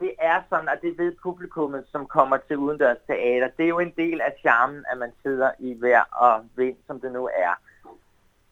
det 0.00 0.12
er 0.18 0.42
sådan, 0.48 0.68
at 0.68 0.78
det 0.82 0.98
ved 0.98 1.12
publikummet, 1.22 1.84
som 1.92 2.06
kommer 2.06 2.36
til 2.36 2.56
udendørs 2.56 2.96
teater. 3.06 3.48
Det 3.56 3.64
er 3.64 3.68
jo 3.68 3.78
en 3.78 3.94
del 3.96 4.20
af 4.20 4.32
charmen, 4.40 4.84
at 4.92 4.98
man 4.98 5.12
sidder 5.22 5.50
i 5.58 5.74
hver 5.74 6.02
og 6.02 6.44
vind, 6.56 6.76
som 6.86 7.00
det 7.00 7.12
nu 7.12 7.28
er. 7.34 7.54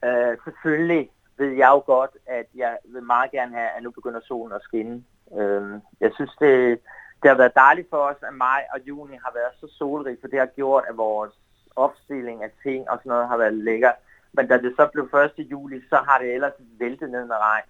Øh, 0.05 0.39
selvfølgelig 0.45 1.11
ved 1.39 1.53
jeg 1.53 1.69
jo 1.69 1.83
godt, 1.87 2.11
at 2.27 2.47
jeg 2.55 2.79
vil 2.85 3.03
meget 3.03 3.31
gerne 3.31 3.55
have, 3.57 3.69
at 3.77 3.83
nu 3.83 3.91
begynder 3.91 4.21
solen 4.21 4.53
at 4.53 4.63
skinne. 4.63 5.05
Øh, 5.39 5.81
jeg 6.01 6.11
synes, 6.15 6.33
det, 6.41 6.81
det 7.23 7.31
har 7.31 7.37
været 7.37 7.55
dejligt 7.55 7.91
for 7.91 7.97
os, 7.97 8.17
at 8.23 8.35
maj 8.35 8.67
og 8.75 8.81
juni 8.81 9.17
har 9.25 9.33
været 9.35 9.53
så 9.61 9.77
solrig, 9.79 10.17
for 10.21 10.29
det 10.29 10.39
har 10.39 10.47
gjort, 10.47 10.85
at 10.89 10.97
vores 10.97 11.33
opstilling 11.77 12.43
af 12.43 12.51
ting 12.63 12.91
og 12.91 12.99
sådan 12.99 13.11
noget 13.11 13.29
har 13.29 13.37
været 13.37 13.55
lækker. 13.55 13.93
Men 14.33 14.49
da 14.49 14.59
det 14.59 14.75
så 14.77 14.87
blev 14.93 15.05
1. 15.39 15.51
juli, 15.51 15.83
så 15.89 15.97
har 15.97 16.19
det 16.19 16.35
ellers 16.35 16.53
væltet 16.79 17.11
ned 17.11 17.25
med 17.25 17.37
regn. 17.37 17.65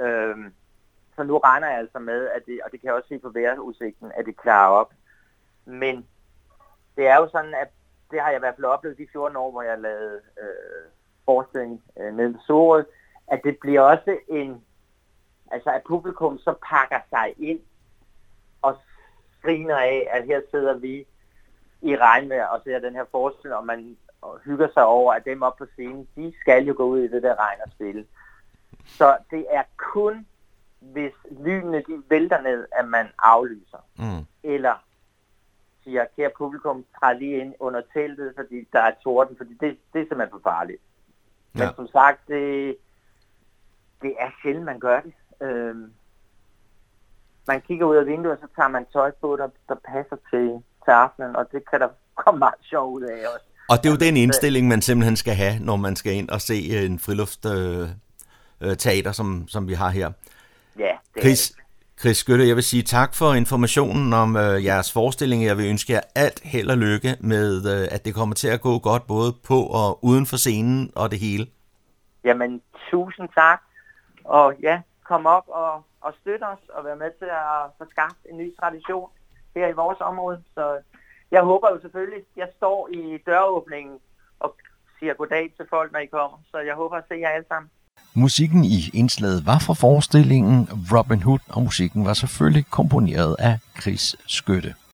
Øhm, 0.00 0.54
så 1.16 1.22
nu 1.22 1.38
regner 1.38 1.68
jeg 1.68 1.78
altså 1.78 1.98
med, 1.98 2.28
at 2.28 2.46
det, 2.46 2.60
og 2.64 2.72
det 2.72 2.80
kan 2.80 2.86
jeg 2.86 2.94
også 2.94 3.08
se 3.08 3.18
på 3.18 3.28
vejrudsigten, 3.28 4.12
at 4.14 4.26
det 4.26 4.36
klarer 4.36 4.70
op. 4.70 4.92
Men 5.64 6.06
det 6.96 7.06
er 7.06 7.16
jo 7.16 7.28
sådan, 7.28 7.54
at 7.54 7.68
det 8.10 8.20
har 8.20 8.28
jeg 8.28 8.36
i 8.36 8.38
hvert 8.38 8.54
fald 8.54 8.64
oplevet 8.64 8.98
de 8.98 9.06
14 9.12 9.36
år, 9.36 9.50
hvor 9.50 9.62
jeg 9.62 9.78
lavede 9.78 10.20
øh, 10.40 10.90
forestilling 11.24 11.82
øh, 12.00 12.14
med 12.14 12.34
Sorø, 12.46 12.82
at 13.26 13.40
det 13.44 13.58
bliver 13.60 13.80
også 13.80 14.18
en, 14.28 14.64
altså 15.50 15.70
at 15.70 15.82
publikum 15.86 16.38
så 16.38 16.54
pakker 16.70 17.00
sig 17.10 17.34
ind 17.38 17.60
og 18.62 18.76
griner 19.42 19.76
af, 19.76 20.08
at 20.10 20.24
her 20.24 20.40
sidder 20.50 20.74
vi 20.78 21.06
i 21.82 21.96
regnvejr 21.96 22.46
og 22.46 22.60
ser 22.64 22.78
den 22.78 22.94
her 22.94 23.04
forestilling, 23.10 23.54
og 23.56 23.66
man 23.66 23.96
hygger 24.44 24.68
sig 24.74 24.84
over, 24.84 25.12
at 25.12 25.24
dem 25.24 25.42
op 25.42 25.56
på 25.56 25.66
scenen, 25.72 26.08
de 26.16 26.32
skal 26.40 26.64
jo 26.64 26.74
gå 26.76 26.84
ud 26.84 26.98
i 26.98 27.08
det 27.08 27.22
der 27.22 27.34
regn 27.40 27.60
og 27.66 27.70
spille. 27.72 28.06
Så 28.86 29.16
det 29.30 29.46
er 29.50 29.62
kun 29.76 30.26
hvis 30.80 31.12
lynene 31.30 31.78
de 31.78 32.02
vælter 32.08 32.40
ned, 32.40 32.66
at 32.72 32.88
man 32.88 33.08
aflyser. 33.18 33.78
Mm. 33.98 34.26
Eller 34.42 34.84
siger, 35.84 36.04
kære 36.16 36.30
publikum, 36.38 36.84
træd 37.00 37.18
lige 37.18 37.38
ind 37.40 37.54
under 37.60 37.82
teltet, 37.92 38.32
fordi 38.36 38.68
der 38.72 38.80
er 38.80 38.92
torden, 39.02 39.36
fordi 39.36 39.50
det, 39.50 39.78
det 39.92 40.00
er 40.00 40.04
simpelthen 40.04 40.30
for 40.30 40.40
farligt. 40.50 40.82
Men 41.52 41.62
Ja. 41.62 41.72
som 41.76 41.88
sagt, 41.88 42.28
det, 42.28 42.76
det 44.02 44.14
er 44.18 44.30
sjældent, 44.42 44.64
man 44.64 44.80
gør 44.80 45.00
det. 45.00 45.12
Øhm, 45.40 45.92
man 47.48 47.60
kigger 47.60 47.86
ud 47.86 47.96
af 47.96 48.06
vinduet, 48.06 48.32
og 48.36 48.38
så 48.40 48.48
tager 48.56 48.68
man 48.68 48.84
tøj 48.92 49.10
på, 49.20 49.36
der, 49.36 49.48
der 49.68 49.74
passer 49.92 50.16
til, 50.30 50.46
til 50.84 50.90
aftenen, 50.90 51.36
og 51.36 51.44
det 51.52 51.62
kan 51.70 51.80
der 51.80 51.88
komme 52.22 52.38
meget 52.38 52.62
sjov 52.62 52.92
ud 52.92 53.02
af 53.02 53.18
også. 53.34 53.46
Og 53.70 53.76
det 53.78 53.86
er 53.86 53.90
jo 53.90 53.96
den 53.96 54.16
indstilling, 54.16 54.68
man 54.68 54.82
simpelthen 54.82 55.16
skal 55.16 55.34
have, 55.34 55.54
når 55.60 55.76
man 55.76 55.96
skal 55.96 56.12
ind 56.12 56.28
og 56.28 56.40
se 56.40 56.84
en 56.84 56.98
friluftsteater, 56.98 57.88
øh, 58.60 58.76
teater, 58.76 59.12
som, 59.12 59.48
som 59.48 59.68
vi 59.68 59.74
har 59.74 59.90
her. 59.90 60.10
Ja, 60.78 60.96
det 61.14 61.22
Chris, 61.22 61.52
Chris 62.00 62.16
Skytte, 62.16 62.48
jeg 62.48 62.56
vil 62.56 62.64
sige 62.64 62.82
tak 62.82 63.14
for 63.14 63.34
informationen 63.34 64.12
om 64.12 64.36
øh, 64.36 64.64
jeres 64.64 64.92
forestilling. 64.92 65.44
Jeg 65.44 65.56
vil 65.56 65.68
ønske 65.68 65.92
jer 65.92 66.00
alt 66.14 66.40
held 66.44 66.70
og 66.70 66.78
lykke 66.78 67.16
med, 67.20 67.48
øh, 67.74 67.88
at 67.90 68.04
det 68.04 68.14
kommer 68.14 68.34
til 68.34 68.48
at 68.48 68.60
gå 68.60 68.78
godt 68.78 69.06
både 69.06 69.32
på 69.48 69.58
og 69.62 70.04
uden 70.04 70.26
for 70.26 70.36
scenen 70.36 70.92
og 70.96 71.10
det 71.10 71.18
hele. 71.18 71.46
Jamen, 72.24 72.62
tusind 72.90 73.28
tak. 73.34 73.60
Og 74.24 74.54
ja, 74.62 74.80
kom 75.04 75.26
op 75.26 75.44
og, 75.48 75.84
og 76.00 76.14
støt 76.20 76.42
os 76.42 76.62
og 76.68 76.84
være 76.84 76.96
med 76.96 77.10
til 77.18 77.30
at 77.44 77.70
få 77.78 77.84
skabt 77.90 78.20
en 78.30 78.36
ny 78.38 78.56
tradition 78.56 79.10
her 79.54 79.68
i 79.68 79.72
vores 79.72 80.00
område. 80.00 80.42
Så 80.54 80.80
jeg 81.30 81.42
håber 81.42 81.68
jo 81.70 81.80
selvfølgelig, 81.80 82.22
jeg 82.36 82.48
står 82.56 82.88
i 82.92 83.18
døråbningen 83.26 83.98
og 84.40 84.56
siger 84.98 85.14
goddag 85.14 85.52
til 85.56 85.66
folk, 85.70 85.92
når 85.92 85.98
I 85.98 86.06
kommer. 86.06 86.38
Så 86.50 86.58
jeg 86.58 86.74
håber 86.74 86.96
at 86.96 87.04
se 87.08 87.14
jer 87.14 87.28
alle 87.28 87.48
sammen. 87.48 87.70
Musikken 88.14 88.64
i 88.64 88.78
indslaget 88.94 89.46
var 89.46 89.58
fra 89.66 89.74
forestillingen 89.74 90.68
Robin 90.92 91.22
Hood, 91.22 91.38
og 91.48 91.62
musikken 91.62 92.04
var 92.04 92.12
selvfølgelig 92.12 92.64
komponeret 92.70 93.36
af 93.38 93.58
Chris 93.80 94.16
Skytte. 94.26 94.74